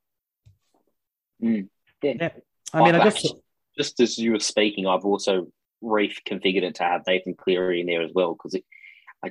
[1.41, 1.69] Mm.
[2.01, 2.29] Yeah.
[2.73, 3.33] I mean, I just
[3.79, 5.47] just as you were speaking, I've also
[5.81, 8.59] reconfigured it to have Nathan Cleary in there as well because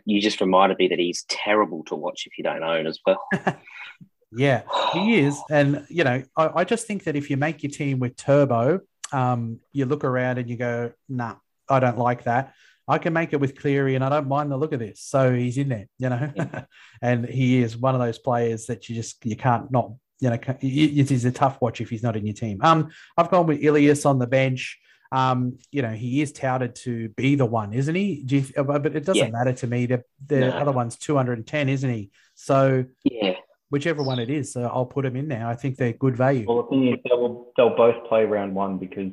[0.07, 3.23] you just reminded me that he's terrible to watch if you don't own as well.
[4.33, 4.63] yeah,
[4.95, 7.99] he is, and you know, I, I, just think that if you make your team
[7.99, 8.81] with Turbo,
[9.13, 11.37] um, you look around and you go, "Nah,
[11.69, 12.55] I don't like that."
[12.91, 15.03] I can make it with Cleary, and I don't mind the look of this.
[15.03, 16.65] So he's in there, you know, yeah.
[17.03, 20.39] and he is one of those players that you just you can't not you know,
[20.61, 22.59] it is a tough watch if he's not in your team.
[22.63, 24.79] Um, I've gone with Ilias on the bench.
[25.11, 28.25] Um, you know, he is touted to be the one, isn't he?
[28.27, 29.31] You, uh, but it doesn't yeah.
[29.31, 29.87] matter to me.
[29.87, 30.51] The the no.
[30.51, 32.11] other one's 210, isn't he?
[32.35, 33.35] So yeah,
[33.71, 35.47] whichever one it is, so I'll put him in there.
[35.47, 36.45] I think they're good value.
[36.47, 39.13] Well, the thing is, they'll they'll both play round one because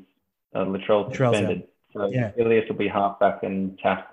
[0.54, 1.64] uh, Latrell's suspended.
[1.94, 2.32] So yeah.
[2.38, 4.04] Ilias will be halfback and Taaffe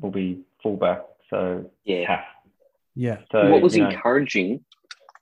[0.00, 1.02] will be fullback.
[1.28, 2.24] So yeah, Taaffe.
[2.94, 3.18] Yeah.
[3.30, 4.60] So what was encouraging know,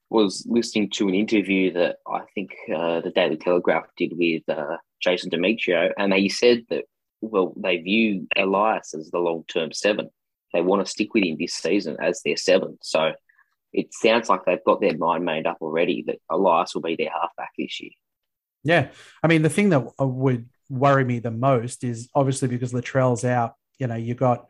[0.09, 4.77] was listening to an interview that I think uh, the Daily Telegraph did with uh,
[5.03, 6.85] Jason Demetriou, and he said that
[7.21, 10.11] well, they view Ilias as the long term seven.
[10.53, 12.79] They want to stick with him this season as their seven.
[12.83, 13.13] So
[13.73, 17.11] it sounds like they've got their mind made up already that Ilias will be their
[17.11, 17.91] halfback this year.
[18.65, 18.89] Yeah,
[19.23, 23.55] I mean the thing that would worry me the most is obviously because Latrell's out.
[23.79, 24.47] You know, you got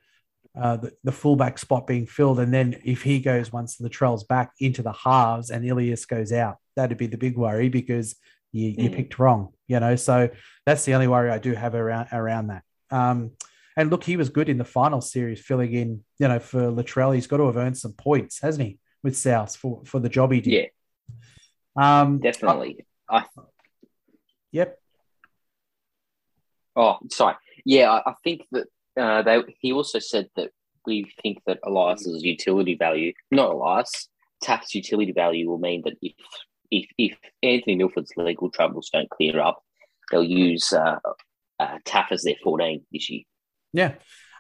[0.61, 2.41] uh, the, the fullback spot being filled.
[2.41, 6.57] And then if he goes once Latrell's back into the halves and Ilias goes out,
[6.77, 8.17] that'd be the big worry because
[8.53, 8.95] you, you mm.
[8.95, 9.97] picked wrong, you know.
[9.97, 10.31] So
[10.65, 12.63] that's the only worry I do have around around that.
[12.91, 13.33] Um,
[13.77, 17.15] and look, he was good in the final series, filling in, you know, for Latrell.
[17.15, 20.33] He's got to have earned some points, hasn't he, with South for, for the job
[20.33, 20.71] he did?
[21.77, 22.01] Yeah.
[22.01, 22.87] Um, Definitely.
[23.09, 23.25] I,
[24.51, 24.81] yep.
[26.75, 27.35] Oh, sorry.
[27.67, 30.51] Yeah, I, I think that uh, they, he also said that
[30.87, 34.09] we think that Ilias's utility value, not Ilias,
[34.43, 36.13] Taaffe's utility value will mean that if
[36.71, 39.63] if, if Anthony Milford's legal troubles don't clear up,
[40.11, 40.99] they'll use uh,
[41.61, 43.23] uh, Taaffe as their 14 this year.
[43.73, 43.95] Yeah.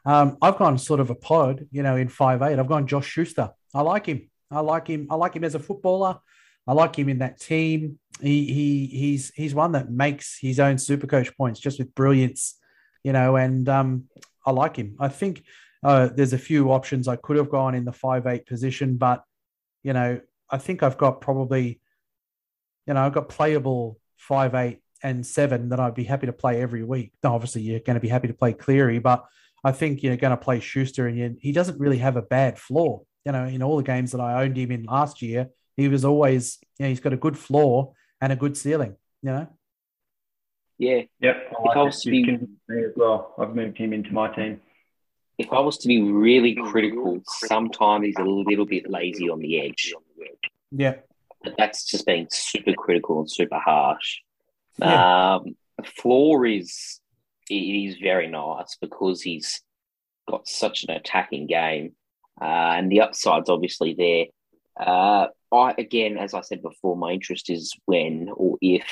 [0.04, 2.59] Um, I've gone sort of a pod, you know, in five eight.
[2.59, 3.50] I've gone Josh Schuster.
[3.74, 4.30] I like him.
[4.50, 5.09] I like him.
[5.11, 6.18] I like him as a footballer.
[6.66, 7.98] I like him in that team.
[8.20, 12.57] He he he's he's one that makes his own super coach points just with brilliance,
[13.02, 14.04] you know, and um,
[14.47, 14.97] I like him.
[14.99, 15.42] I think
[15.82, 19.22] uh, there's a few options I could have gone in the five eight position, but
[19.82, 20.20] you know,
[20.51, 21.80] I think I've got probably,
[22.86, 26.62] you know, I've got playable five eight and seven that I'd be happy to play
[26.62, 27.12] every week.
[27.22, 29.24] Now, obviously, you're going to be happy to play Cleary, but
[29.64, 33.03] I think you're going to play Schuster, and he doesn't really have a bad floor.
[33.24, 36.05] You know, in all the games that I owned him in last year, he was
[36.05, 38.97] always, you know, he's got a good floor and a good ceiling.
[39.22, 39.49] You know.
[40.79, 41.03] Yeah.
[41.20, 41.37] Yep.
[41.51, 42.39] I if I was to be
[42.70, 44.61] as well, I've moved him into my team.
[45.39, 49.61] If I was to be really critical, sometimes he's a little bit lazy on the
[49.61, 49.93] edge.
[50.70, 50.95] Yeah.
[51.43, 54.18] But that's just being super critical and super harsh.
[54.79, 55.37] Yeah.
[55.37, 57.01] Um, floor is
[57.51, 59.62] it is very nice because he's
[60.29, 61.93] got such an attacking game,
[62.41, 64.27] uh, and the upside's obviously there.
[64.79, 68.87] Uh, I again, as I said before, my interest is when or if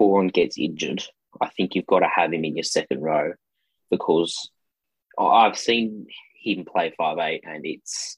[0.00, 1.02] Foran gets injured.
[1.40, 3.34] I think you've got to have him in your second row
[3.90, 4.50] because
[5.18, 6.06] I've seen
[6.42, 8.16] him play five eight, and it's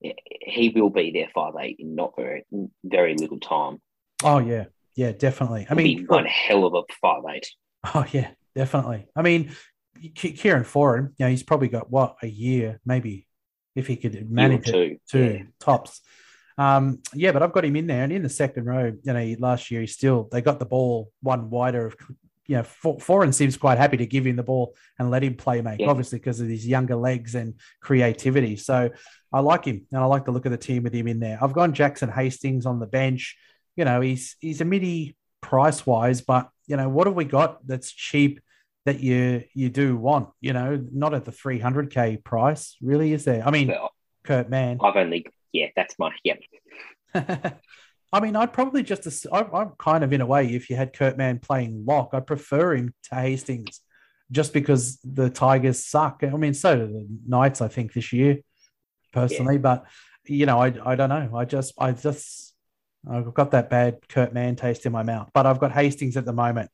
[0.00, 2.44] he will be there five eight in not very
[2.84, 3.80] very little time.
[4.22, 5.66] Oh yeah, yeah, definitely.
[5.68, 7.48] I mean, one hell of a five eight.
[7.94, 9.06] Oh yeah, definitely.
[9.16, 9.54] I mean,
[10.14, 13.26] Kieran Foran, you know, he's probably got what a year, maybe
[13.74, 15.42] if he could manage two, two yeah.
[15.58, 16.00] tops.
[16.56, 19.34] Um, yeah, but I've got him in there, and in the second row, you know,
[19.38, 21.96] last year he still they got the ball one wider of.
[22.46, 25.62] You know, Foran seems quite happy to give him the ball and let him play
[25.62, 25.88] make, yeah.
[25.88, 28.56] obviously because of his younger legs and creativity.
[28.56, 28.90] So
[29.32, 31.38] I like him, and I like the look of the team with him in there.
[31.40, 33.34] I've gone Jackson Hastings on the bench.
[33.76, 37.66] You know, he's he's a midi price wise, but you know, what have we got
[37.66, 38.40] that's cheap
[38.84, 40.28] that you you do want?
[40.40, 43.42] You know, not at the 300k price, really, is there?
[43.46, 43.74] I mean,
[44.24, 46.34] Kurt Mann, I've only yeah, that's my yeah.
[48.12, 51.16] I mean, I'd probably just I'm kind of in a way if you had Kurt
[51.16, 53.80] Mann playing lock, I'd prefer him to Hastings
[54.30, 56.22] just because the Tigers suck.
[56.22, 58.38] I mean, so do the Knights, I think, this year,
[59.12, 59.54] personally.
[59.54, 59.60] Yeah.
[59.60, 59.86] But
[60.26, 61.36] you know, I I don't know.
[61.36, 62.54] I just I just
[63.08, 65.30] I've got that bad Kurt Mann taste in my mouth.
[65.32, 66.70] But I've got Hastings at the moment.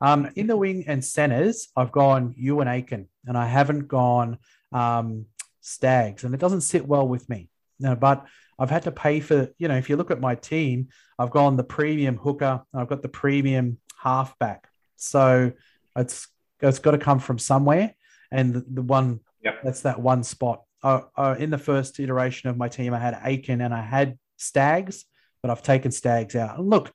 [0.00, 4.38] Um, in the wing and centers, I've gone Euan Aitken, and I haven't gone
[4.72, 5.26] um,
[5.60, 7.48] Staggs, and it doesn't sit well with me.
[7.84, 8.26] Know, but
[8.58, 11.56] I've had to pay for, you know, if you look at my team, I've gone
[11.56, 14.68] the premium hooker, I've got the premium halfback.
[14.96, 15.52] So
[15.96, 16.28] it's
[16.60, 17.94] it's got to come from somewhere,
[18.30, 19.62] and the, the one yep.
[19.62, 20.62] that's that one spot.
[20.82, 24.18] Uh, uh, in the first iteration of my team, I had Aitken and I had
[24.36, 25.04] Staggs,
[25.42, 26.58] but I've taken Staggs out.
[26.58, 26.92] And look,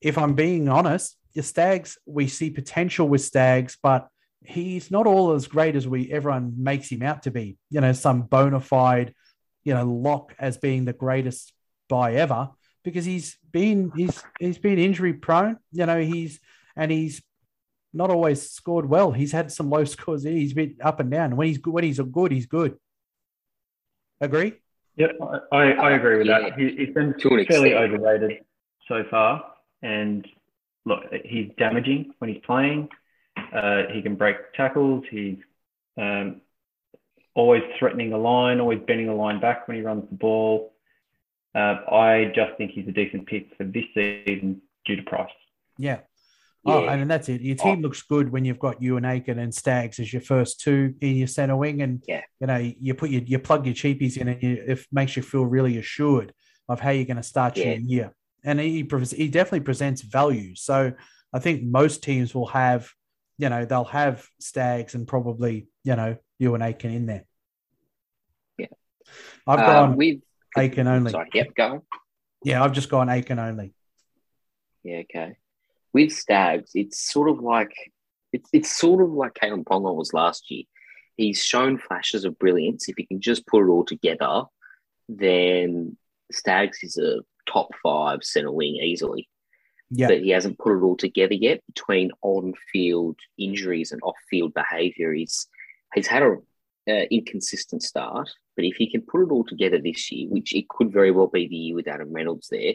[0.00, 4.08] if I'm being honest, your Staggs, we see potential with Staggs, but
[4.44, 7.56] he's not all as great as we everyone makes him out to be.
[7.70, 9.14] You know, some bona fide,
[9.64, 11.52] you know, lock as being the greatest
[11.88, 12.50] buy ever
[12.84, 15.58] because he's been he's he's been injury prone.
[15.72, 16.40] You know, he's
[16.76, 17.22] and he's
[17.92, 19.12] not always scored well.
[19.12, 20.24] He's had some low scores.
[20.24, 21.36] He's been up and down.
[21.36, 22.76] When he's good, when he's good, he's good.
[24.20, 24.54] Agree?
[24.96, 25.08] Yeah,
[25.50, 26.40] I, I agree with yeah.
[26.40, 26.58] that.
[26.58, 27.14] He, has been
[27.46, 28.44] fairly overrated
[28.86, 29.42] so far,
[29.80, 30.26] and
[30.84, 32.88] look, he's damaging when he's playing.
[33.36, 35.04] Uh, he can break tackles.
[35.10, 35.38] He's
[35.96, 36.41] um,
[37.34, 40.74] always threatening the line, always bending the line back when he runs the ball.
[41.54, 45.30] Uh, I just think he's a decent pick for this season due to price.
[45.78, 46.00] Yeah.
[46.64, 47.40] Oh, and that's it.
[47.40, 47.82] Your team oh.
[47.82, 51.16] looks good when you've got you and Aitken and Staggs as your first two in
[51.16, 52.22] your center wing, and yeah.
[52.40, 55.24] you know you put your you plug your cheapies in, and you, it makes you
[55.24, 56.32] feel really assured
[56.68, 57.72] of how you're going to start yeah.
[57.72, 58.14] your year
[58.44, 60.54] and he he definitely presents value.
[60.54, 60.92] So
[61.32, 62.90] I think most teams will have,
[63.38, 67.24] you know, they'll have Staggs and probably you know Euan Aitken in there.
[68.58, 68.66] Yeah,
[69.46, 70.20] I've uh, gone with
[70.58, 71.12] Aitken only.
[71.12, 71.84] Sorry, yep, go.
[72.44, 73.72] Yeah, I've just gone Aitken only.
[74.82, 75.36] Yeah, okay.
[75.92, 77.72] With Staggs, it's sort of like
[78.32, 80.64] it's it's sort of like Kalyn Ponga was last year.
[81.16, 82.88] He's shown flashes of brilliance.
[82.88, 84.44] If he can just put it all together,
[85.08, 85.96] then
[86.32, 89.28] Staggs is a top five centre wing easily.
[89.90, 90.08] Yeah.
[90.08, 94.54] But he hasn't put it all together yet between on field injuries and off field
[94.54, 95.12] behaviour.
[95.12, 95.46] He's,
[95.94, 96.36] he's had a
[96.88, 100.68] uh, inconsistent start, but if he can put it all together this year, which it
[100.68, 102.74] could very well be the year with Adam Reynolds there,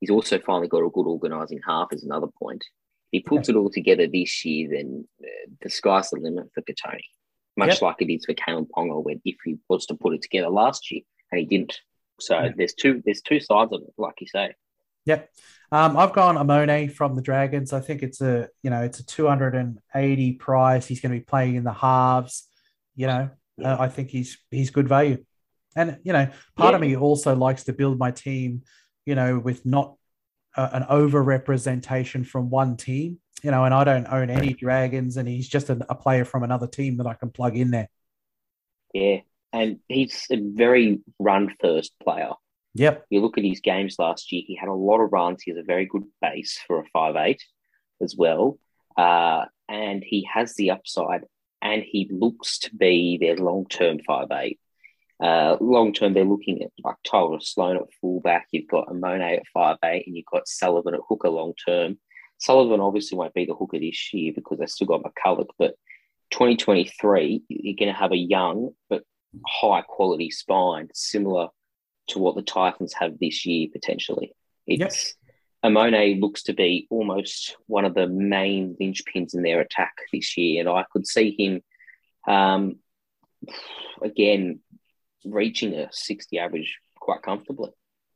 [0.00, 2.64] he's also finally got a good organising half, is another point.
[3.12, 3.54] If he puts yeah.
[3.54, 7.00] it all together this year, then uh, the sky's the limit for Kotoni,
[7.56, 7.82] much yep.
[7.82, 10.90] like it is for Kalyn Ponga when if he was to put it together last
[10.90, 11.80] year and he didn't.
[12.20, 12.50] So yeah.
[12.56, 14.54] there's two there's two sides of it, like you say.
[15.06, 15.30] Yep.
[15.74, 17.72] Um, I've gone Amone from the Dragons.
[17.72, 20.86] I think it's a you know it's a 280 price.
[20.86, 22.48] He's going to be playing in the halves.
[22.94, 23.74] You know, yeah.
[23.74, 25.24] uh, I think he's he's good value.
[25.74, 26.76] And you know, part yeah.
[26.76, 28.62] of me also likes to build my team,
[29.04, 29.96] you know, with not
[30.56, 33.18] uh, an over representation from one team.
[33.42, 36.44] You know, and I don't own any dragons, and he's just a, a player from
[36.44, 37.88] another team that I can plug in there.
[38.92, 39.22] Yeah,
[39.52, 42.30] and he's a very run first player.
[42.74, 43.06] Yep.
[43.10, 45.42] You look at his games last year; he had a lot of runs.
[45.42, 47.42] He has a very good base for a five eight,
[48.02, 48.58] as well,
[48.96, 51.22] uh, and he has the upside.
[51.62, 54.60] And he looks to be their long term five eight.
[55.22, 58.48] Uh, long term, they're looking at like Tyrell Sloan at fullback.
[58.50, 61.98] You've got Amone at five eight, and you've got Sullivan at hooker long term.
[62.38, 65.76] Sullivan obviously won't be the hooker this year because they've still got McCullough, but
[66.32, 69.04] 2023, you're going to have a young but
[69.46, 71.48] high quality spine, similar
[72.08, 74.34] to what the Titans have this year potentially.
[74.66, 75.14] It's yes.
[75.64, 80.60] Amone looks to be almost one of the main linchpins in their attack this year,
[80.60, 81.62] and I could see him
[82.32, 82.76] um,
[84.02, 84.60] again
[85.24, 87.70] reaching a 60 average quite comfortably.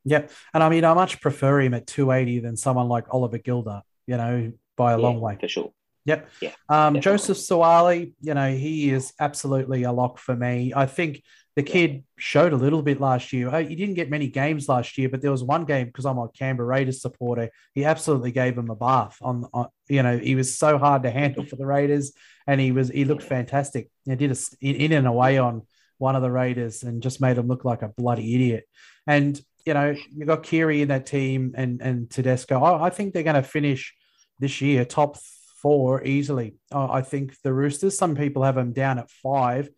[0.04, 0.30] Yep.
[0.54, 4.16] And I mean, I much prefer him at 280 than someone like Oliver Gildart, you
[4.16, 5.36] know, by a yeah, long way.
[5.40, 5.72] For sure.
[6.04, 6.30] Yep.
[6.40, 6.52] Yeah.
[6.68, 10.72] Um, Joseph Suaalii, you know, he is absolutely a lock for me.
[10.74, 11.22] I think
[11.58, 13.50] the kid showed a little bit last year.
[13.62, 16.28] He didn't get many games last year, but there was one game because I'm a
[16.28, 17.50] Canberra Raiders supporter.
[17.74, 19.18] He absolutely gave him a bath.
[19.22, 22.12] On, on you know, he was so hard to handle for the Raiders,
[22.46, 23.90] and he was he looked fantastic.
[24.04, 25.62] He did a in and away on
[25.96, 28.62] one of the Raiders and just made him look like a bloody idiot.
[29.08, 32.62] And you know, you got Keary in that team and and Tedesco.
[32.62, 33.96] I, I think they're going to finish
[34.38, 35.16] this year top
[35.60, 36.54] four easily.
[36.70, 37.98] I think the Roosters.
[37.98, 39.68] Some people have them down at five.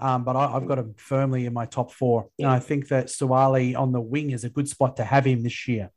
[0.00, 2.28] Um, but I, have got him firmly in my top four.
[2.38, 5.42] And I think that Suaalii on the wing is a good spot to have him
[5.42, 5.90] this year,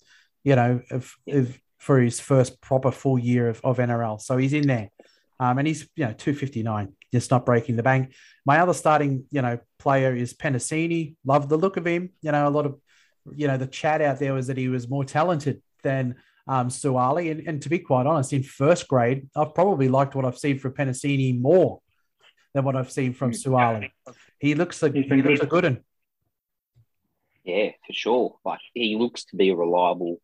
[0.43, 4.19] you know, if, if for his first proper full year of, of NRL.
[4.21, 4.89] So he's in there.
[5.39, 8.13] Um, and he's, you know, 259 just not breaking the bank.
[8.45, 11.15] My other starting, you know, player is Penisini.
[11.25, 12.11] Love the look of him.
[12.21, 12.79] You know, a lot of,
[13.35, 16.15] you know, the chat out there was that he was more talented than
[16.47, 17.31] um, Suaalii.
[17.31, 20.57] And, and to be quite honest, in first grade, I've probably liked what I've seen
[20.59, 21.81] from Penisini more
[22.53, 23.91] than what I've seen from Suaalii.
[24.39, 25.79] He looks like he looks a good one.
[27.43, 28.35] Yeah, for sure.
[28.45, 30.21] Like he looks to be a reliable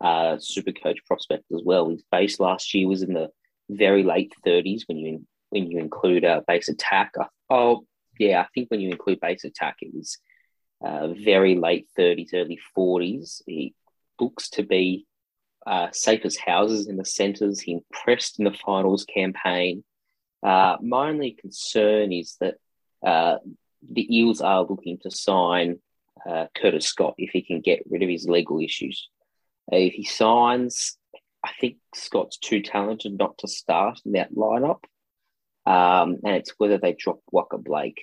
[0.00, 1.90] uh, super coach prospect as well.
[1.90, 3.30] His base last year was in the
[3.70, 7.12] very late 30s when you when you include uh, base attack.
[7.48, 7.86] Oh,
[8.18, 10.18] yeah, I think when you include base attack, it was
[10.84, 13.42] uh, very late 30s, early 40s.
[13.46, 13.74] He
[14.20, 15.06] looks to be
[15.66, 17.60] uh, safe as houses in the centres.
[17.60, 19.84] He impressed in the finals campaign.
[20.44, 22.56] Uh, my only concern is that
[23.04, 23.38] uh,
[23.90, 25.78] the Eels are looking to sign
[26.28, 29.08] uh, Curtis Scott if he can get rid of his legal issues.
[29.72, 30.98] if he signs,
[31.42, 34.84] I think Scott's too talented not to start in that lineup.
[35.66, 38.02] Um, and it's whether they drop Waqa Blake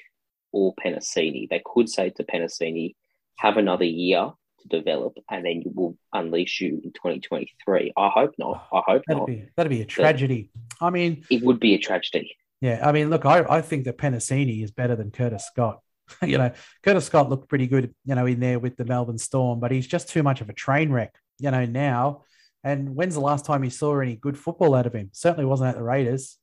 [0.51, 1.47] or Penisini.
[1.49, 2.95] They could say to Penisini,
[3.37, 4.31] have another year
[4.61, 7.93] to develop, and then you will unleash you in 2023.
[7.97, 8.67] I hope not.
[8.71, 9.27] I hope that'd not.
[9.27, 10.49] Be, that'd be a tragedy.
[10.53, 12.35] But I mean, it would be a tragedy.
[12.59, 15.79] Yeah, I mean, look, I, I think that Penisini is better than Curtis Scott.
[16.21, 16.51] you know,
[16.83, 19.87] Curtis Scott looked pretty good, you know, in there with the Melbourne Storm, but he's
[19.87, 22.23] just too much of a train wreck, you know, now.
[22.63, 25.09] And when's the last time you saw any good football out of him?
[25.13, 26.37] Certainly wasn't at the Raiders.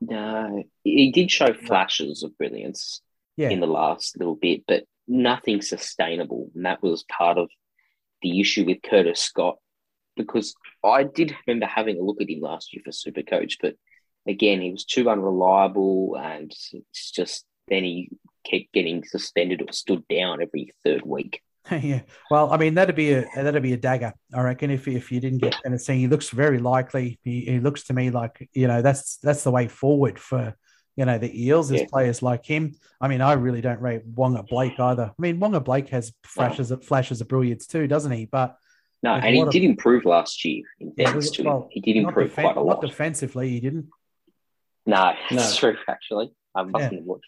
[0.00, 3.02] No, he did show flashes of brilliance
[3.36, 3.50] yeah.
[3.50, 6.50] in the last little bit, but nothing sustainable.
[6.54, 7.50] And that was part of
[8.22, 9.58] the issue with Curtis Scott
[10.16, 10.54] because
[10.84, 13.76] I did remember having a look at him last year for Super Coach, but
[14.26, 18.10] again, he was too unreliable and it's just then he
[18.44, 21.42] kept getting suspended or stood down every third week.
[21.70, 22.02] yeah.
[22.30, 24.12] Well, I mean, that'd be a that'd be a dagger.
[24.34, 27.18] I reckon if if you didn't get Tennessee, he looks very likely.
[27.22, 30.56] He, he looks to me like you know that's that's the way forward for
[30.96, 31.86] you know the Eels is yeah.
[31.90, 32.74] players like him.
[33.00, 35.12] I mean, I really don't rate Waqa Blake either.
[35.16, 38.24] I mean, Waqa Blake has flashes of flashes of brilliance too, doesn't he?
[38.24, 38.56] But
[39.02, 40.64] no, and he did improve last year.
[40.78, 41.68] In yeah, to well, him.
[41.70, 42.82] he did improve defen- quite a lot.
[42.82, 43.88] Not defensively, he didn't.
[44.86, 45.36] No, no.
[45.36, 45.76] that's true.
[45.88, 47.00] Actually, I mustn't yeah.
[47.04, 47.26] watched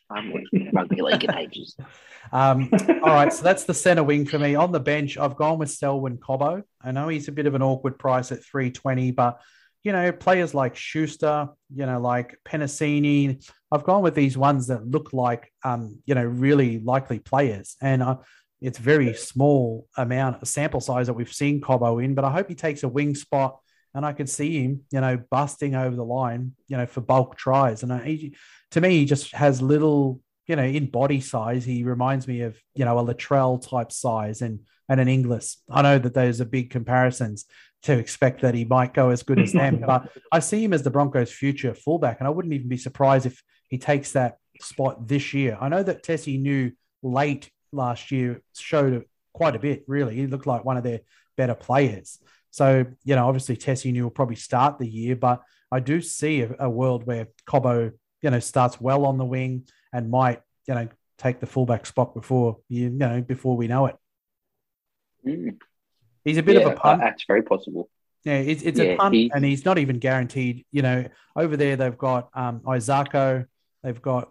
[0.73, 1.77] rugby league in ages.
[2.31, 2.71] Um,
[3.03, 4.55] all right, so that's the centre wing for me.
[4.55, 6.63] On the bench, I've gone with Selwyn Cobbo.
[6.81, 9.41] I know he's a bit of an awkward price at 320, but
[9.83, 14.87] you know, players like Schuster, you know, like Penisini, I've gone with these ones that
[14.87, 17.77] look like, um, you know, really likely players.
[17.81, 18.19] And uh,
[18.63, 22.49] it's very small amount, of sample size that we've seen Cobbo in, but I hope
[22.49, 23.59] he takes a wing spot
[23.95, 27.37] and I could see him, you know, busting over the line, you know, for bulk
[27.37, 27.83] tries.
[27.83, 28.37] And I, he,
[28.71, 32.59] to me, he just has little, you know, in body size, he reminds me of,
[32.75, 35.59] you know, a Latrell type size and and an Inglis.
[35.71, 37.47] I know that those are big comparisons
[37.83, 40.83] to expect that he might go as good as them, but I see him as
[40.83, 45.09] the Broncos' future fullback, and I wouldn't even be surprised if he takes that spot
[45.09, 45.57] this year.
[45.61, 49.85] I know that Tesi Niu late last year showed quite a bit.
[49.87, 51.01] Really, he looked like one of their
[51.37, 52.19] better players.
[52.51, 56.55] So you know, obviously Tesi will probably start the year, but I do see a,
[56.61, 60.89] a world where Cobbo, you know, starts well on the wing and might you know
[61.19, 63.97] take the fullback spot before you, you know before we know it.
[65.27, 65.57] Mm.
[66.25, 67.01] He's a bit yeah, of a punt.
[67.01, 67.89] That's very possible.
[68.25, 70.65] Yeah, it's, it's Yeah, a punt, he- and he's not even guaranteed.
[70.71, 71.05] You know,
[71.35, 73.47] over there they've got um, Isaako,
[73.83, 74.31] they've got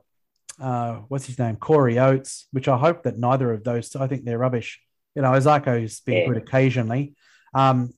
[0.60, 3.96] uh, what's his name, Corey Oates, which I hope that neither of those.
[3.96, 4.80] I think they're rubbish.
[5.16, 6.28] You know, Isaako's been Yeah.
[6.28, 7.16] good occasionally.
[7.54, 7.94] Um,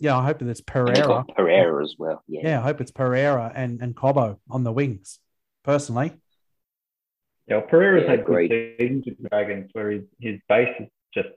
[0.00, 1.24] yeah, I hope that it's Pereira.
[1.36, 2.22] Pereira as well.
[2.26, 2.40] Yeah.
[2.44, 5.18] Yeah, I hope it's Pereira and and Cobbo on the wings.
[5.64, 6.12] Personally,
[7.46, 8.76] Yeah, well, Pereira's Yeah, had good agreed.
[8.80, 11.28] seasons with Dragons where his, his base is just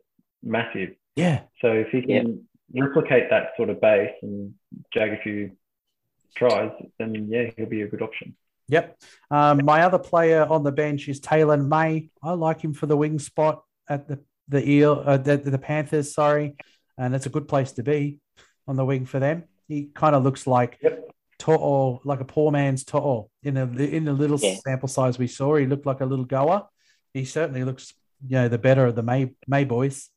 [0.43, 0.95] massive.
[1.15, 4.55] yeah, So if he can replicate that sort of base and
[4.93, 5.51] jag a few
[6.35, 8.35] tries, then yeah, he'll be a good option.
[8.67, 8.97] Yep.
[9.31, 12.09] Um, my other player on the bench is Taylor May.
[12.23, 16.13] I like him for the wing spot at the the eel, uh, the, the Panthers.
[16.13, 16.55] Sorry,
[16.97, 18.19] and it's a good place to be
[18.67, 19.43] on the wing for them.
[19.67, 21.01] He kind of looks like Yep.
[21.39, 23.29] To'o, like a poor man's To'o.
[23.43, 24.55] In the in the little Yeah.
[24.65, 26.63] sample size we saw, he looked like a little goer.
[27.13, 27.93] He certainly looks,
[28.27, 30.09] you know, the better of the May May boys.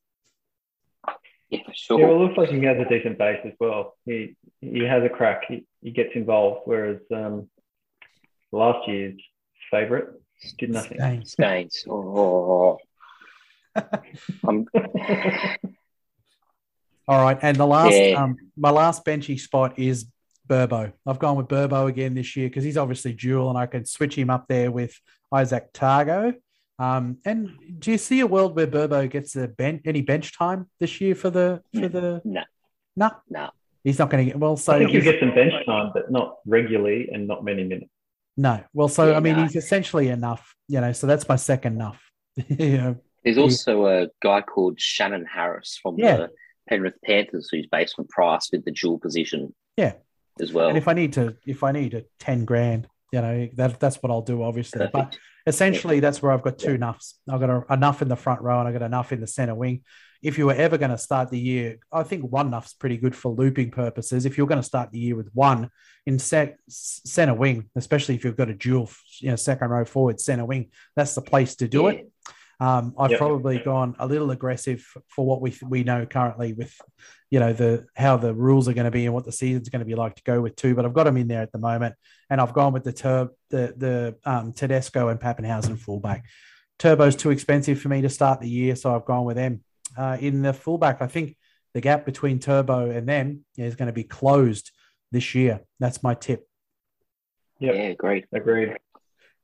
[1.51, 1.99] Yeah, for Yeah, sure.
[1.99, 3.97] well, it looks like he has a decent base as well.
[4.05, 5.43] He he has a crack.
[5.49, 7.49] He, he gets involved, whereas um,
[8.53, 9.21] last year's
[9.71, 10.07] favourite
[10.59, 10.99] did nothing.
[10.99, 11.25] Dang.
[11.25, 11.85] Stains.
[11.89, 12.79] Oh.
[14.47, 14.67] I'm,
[17.09, 18.23] All right, and the last, Yeah.
[18.23, 20.07] um, my last benchy spot is
[20.47, 20.93] Burbo.
[21.07, 24.15] I've gone with Burbo again this year because he's obviously dual, and I can switch
[24.17, 24.95] him up there with
[25.33, 26.35] Izack Tago.
[26.79, 30.69] Um, and do you see a world where Burbo gets a bench, any bench time
[30.81, 32.21] this year for the for the?
[32.25, 32.43] No.
[32.95, 33.51] no, no.
[33.85, 34.39] he's not going to get.
[34.39, 37.43] Well, so I think he'll he's- get some bench time, but not regularly and not
[37.45, 37.91] many minutes.
[38.39, 38.63] No.
[38.73, 39.43] Well, so Yeah, I mean, no.
[39.43, 40.93] he's essentially enough, you know.
[40.93, 42.01] So that's my second enough.
[42.49, 43.43] you know, There's Yeah.
[43.43, 46.17] also a guy called Shannon Harris from Yeah.
[46.17, 46.31] the
[46.69, 49.55] Penrith Panthers who's based on price with the dual position.
[49.77, 49.95] Yeah.
[50.41, 50.69] As well.
[50.69, 54.01] and if I need to, if I need a ten grand, you know, that that's
[54.03, 54.79] what I'll do, obviously.
[54.79, 55.19] But Perfect.
[55.49, 57.15] essentially that's where I've got two nuffs.
[57.29, 59.57] I've got a, enough in the front row and I've got enough in the center
[59.57, 59.83] wing.
[60.23, 63.15] If you were ever going to start the year, I think one nuff's pretty good
[63.15, 64.27] for looping purposes.
[64.27, 65.71] If you're going to start the year with one
[66.07, 68.91] in sec, center wing, especially if you've got a dual,
[69.21, 71.91] you know, second row forward center wing, that's the place to do Yeah.
[71.91, 72.13] it.
[72.61, 73.19] Um, I've Yep.
[73.21, 76.75] probably gone a little aggressive for what we we know currently with,
[77.31, 79.79] you know, the how the rules are going to be and what the season's going
[79.79, 80.75] to be like to go with two.
[80.75, 81.95] But I've got them in there at the moment,
[82.29, 86.25] and I've gone with the Tur- the the um, Tedesco and Papenhuyzen fullback.
[86.81, 89.63] Turbo's too expensive for me to start the year, so I've gone with them.
[89.97, 91.37] Uh, in the fullback, I think
[91.75, 94.71] the gap between Turbo and them is going to be closed
[95.13, 95.61] this year.
[95.81, 96.47] That's my tip.
[97.61, 97.75] Yep.
[97.75, 98.27] Yeah, great.
[98.33, 98.77] Agreed.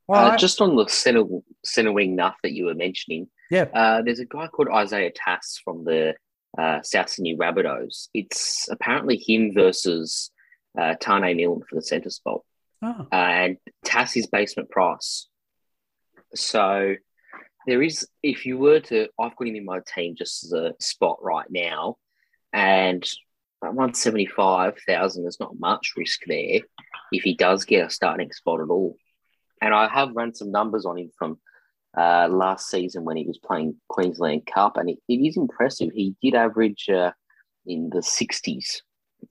[0.09, 0.39] All Uh, right.
[0.39, 1.25] Just on the center
[1.65, 3.65] center wing nuff that you were mentioning, Yeah.
[3.75, 6.15] uh, there's a guy called Isaiah Tass from the
[6.57, 8.09] uh, South Sydney Rabbitohs.
[8.15, 10.31] It's apparently him versus
[10.79, 12.43] uh, Taane Milne for the centre spot,
[12.83, 15.27] Oh, uh, and Tass is basement price.
[16.35, 16.95] So
[17.67, 20.75] there is, if you were to, I've got him in my team just as a
[20.81, 21.97] spot right now,
[22.53, 23.05] and
[23.65, 26.61] at one seventy five thousand, there's not much risk there
[27.13, 28.97] if he does get a starting spot at all.
[29.61, 31.39] And I have run some numbers on him from
[31.97, 35.91] uh, last season when he was playing Queensland Cup, and it, it is impressive.
[35.93, 37.13] He did average uh,
[37.67, 38.83] in the 60s,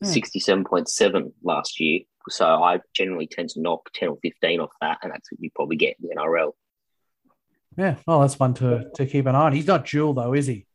[0.02, 0.08] Hmm.
[0.08, 2.02] 67.7 last year.
[2.30, 5.50] So I generally tend to knock 10 or 15 off that, and that's what you
[5.54, 6.52] probably get in the NRL.
[7.78, 7.96] Yeah.
[8.08, 9.54] Well, that's one to to keep an eye on.
[9.54, 10.66] He's not dual though, is he?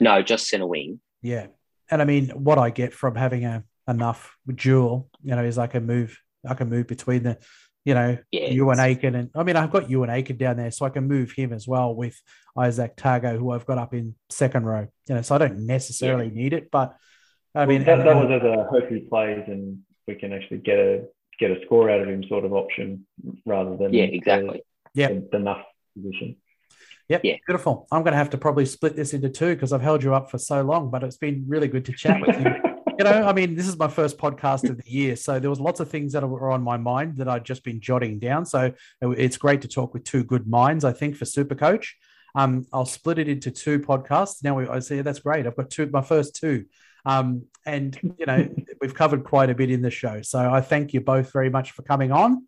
[0.00, 1.00] No, just centre wing.
[1.22, 1.46] Yeah.
[1.90, 5.68] And I mean, what I get from having a enough dual, you know, is I
[5.68, 7.38] can move, I can move between the,
[7.84, 10.56] you know, Yeah, you and it's- Aitken, and I mean, I've got Euan Aitken down
[10.56, 12.20] there, so I can move him as well with
[12.58, 14.88] Izack Tago, who I've got up in second row.
[15.08, 16.96] You know, so I don't necessarily need it, but
[17.54, 19.78] I mean, that, that was as a hope he plays and
[20.08, 21.04] we can actually get a
[21.38, 23.06] get a score out of him sort of option
[23.44, 24.62] rather than Yeah, exactly.
[24.94, 25.08] Yeah.
[25.08, 25.64] the, the enough
[25.96, 26.36] position.
[27.08, 27.36] Yep, Yeah.
[27.46, 27.86] beautiful.
[27.92, 30.30] I'm going to have to probably split this into two because I've held you up
[30.30, 32.46] for so long, but it's been really good to chat with you.
[32.98, 35.60] you know, I mean, this is my first podcast of the year, so there was
[35.60, 38.44] lots of things that were on my mind that I'd just been jotting down.
[38.46, 40.84] So it's great to talk with two good minds.
[40.84, 41.96] I think for Super Coach,
[42.34, 44.42] um, I'll split it into two podcasts.
[44.42, 45.46] Now we, I say that's great.
[45.46, 46.64] I've got two, my first two,
[47.04, 48.48] um, and you know,
[48.80, 50.22] we've covered quite a bit in the show.
[50.22, 52.46] So I thank you both very much for coming on.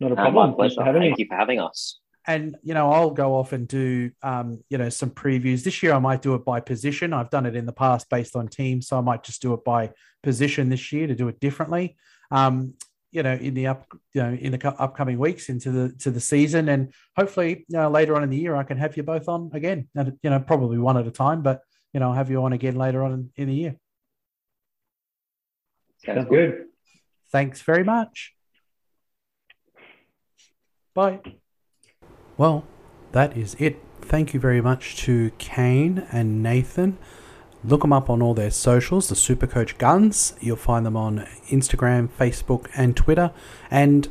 [0.00, 0.34] Not a Uh, problem.
[0.34, 0.74] my Thanks pleasure.
[0.76, 1.08] for having me.
[1.08, 2.00] Thank you for having us.
[2.26, 5.92] and you know i'll go off and do um, you know some previews this year
[5.94, 8.86] i might do it by position i've done it in the past based on teams
[8.88, 9.90] so i might just do it by
[10.22, 11.96] position this year to do it differently
[12.30, 12.74] um,
[13.10, 16.20] you know, in the up, you know, in the upcoming weeks into the to the
[16.20, 19.26] season, and hopefully, you know, later on in the year, I can have you both
[19.30, 19.88] on again.
[19.94, 21.62] And you know, probably one at a time, but
[21.94, 23.76] you know, I'll have you on again later on in, in the year.
[26.04, 26.66] Sounds good.
[27.32, 28.34] Thanks very much.
[30.98, 31.20] Bye.
[32.36, 32.64] Well,
[33.12, 33.80] that is it.
[34.00, 36.98] Thank you very much to Kane and Nathan.
[37.62, 40.34] Look them up on all their socials, the Supercoach Guns.
[40.40, 43.30] You'll find them on Instagram, Facebook, and Twitter.
[43.70, 44.08] And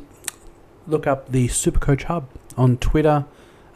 [0.86, 3.26] look up the Supercoach Hub on Twitter.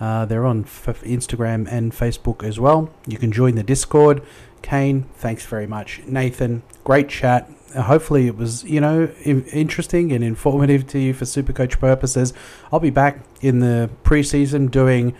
[0.00, 2.94] Uh, they're on F- Instagram and Facebook as well.
[3.06, 4.22] You can join the Discord.
[4.62, 6.00] Kane, thanks very much.
[6.06, 7.50] Nathan, great chat.
[7.74, 12.32] Hopefully, it was you know interesting and informative to you for Supercoach purposes.
[12.72, 15.14] I'll be back in the preseason doing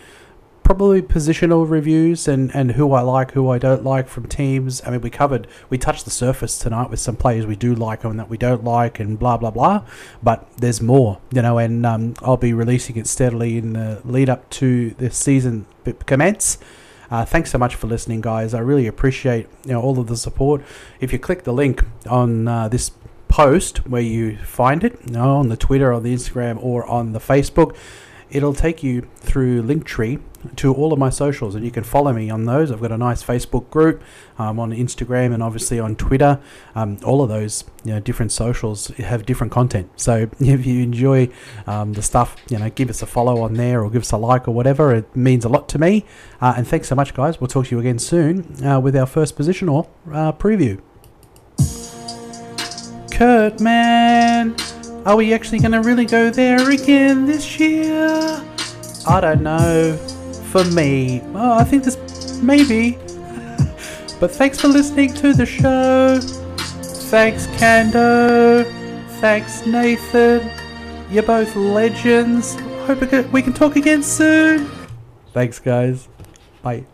[0.63, 4.81] probably positional reviews and, and who I like, who I don't like from teams.
[4.87, 8.05] I mean, we covered, we touched the surface tonight with some players we do like
[8.05, 9.85] and that we don't like, and blah blah blah.
[10.23, 14.29] But there's more, you know, and um, I'll be releasing it steadily in the lead
[14.29, 15.67] up to the season
[16.07, 16.59] commence.
[17.13, 18.55] Uh, thanks so much for listening, guys.
[18.55, 20.63] I really appreciate you know all of the support.
[20.99, 22.91] If you click the link on uh, this
[23.29, 27.13] post where you find it, you know, on the Twitter, on the Instagram, or on
[27.13, 27.77] the Facebook
[28.33, 30.21] it'll take you through Linktree
[30.57, 32.73] to all of my socials, and you can follow me on those.
[32.73, 34.03] I've got a nice Facebook group
[34.39, 36.41] um, on Instagram and obviously on Twitter.
[36.75, 39.91] Um, all of those you know, different socials have different content.
[39.97, 41.29] So if you enjoy
[41.67, 44.17] um, the stuff, you know, give us a follow on there or give us a
[44.17, 44.95] like or whatever.
[44.95, 46.05] It means a lot to me.
[46.41, 47.41] Uh, and thanks so much, guys.
[47.41, 50.81] We'll talk to you again soon uh, with our first positional uh, preview.
[53.13, 54.57] Kurt, Mann.
[55.05, 58.45] Are we actually going to really go there again this year?
[59.07, 59.97] I don't know.
[60.53, 62.93] For me, oh, I think this maybe.
[64.21, 66.21] but thanks for listening to the show.
[67.11, 68.65] Thanks, Kando.
[69.21, 70.51] Thanks, Nathan.
[71.11, 72.55] You're both legends.
[72.87, 74.71] Hope we can talk again soon.
[75.33, 76.09] Thanks, guys.
[76.63, 76.85] Bye.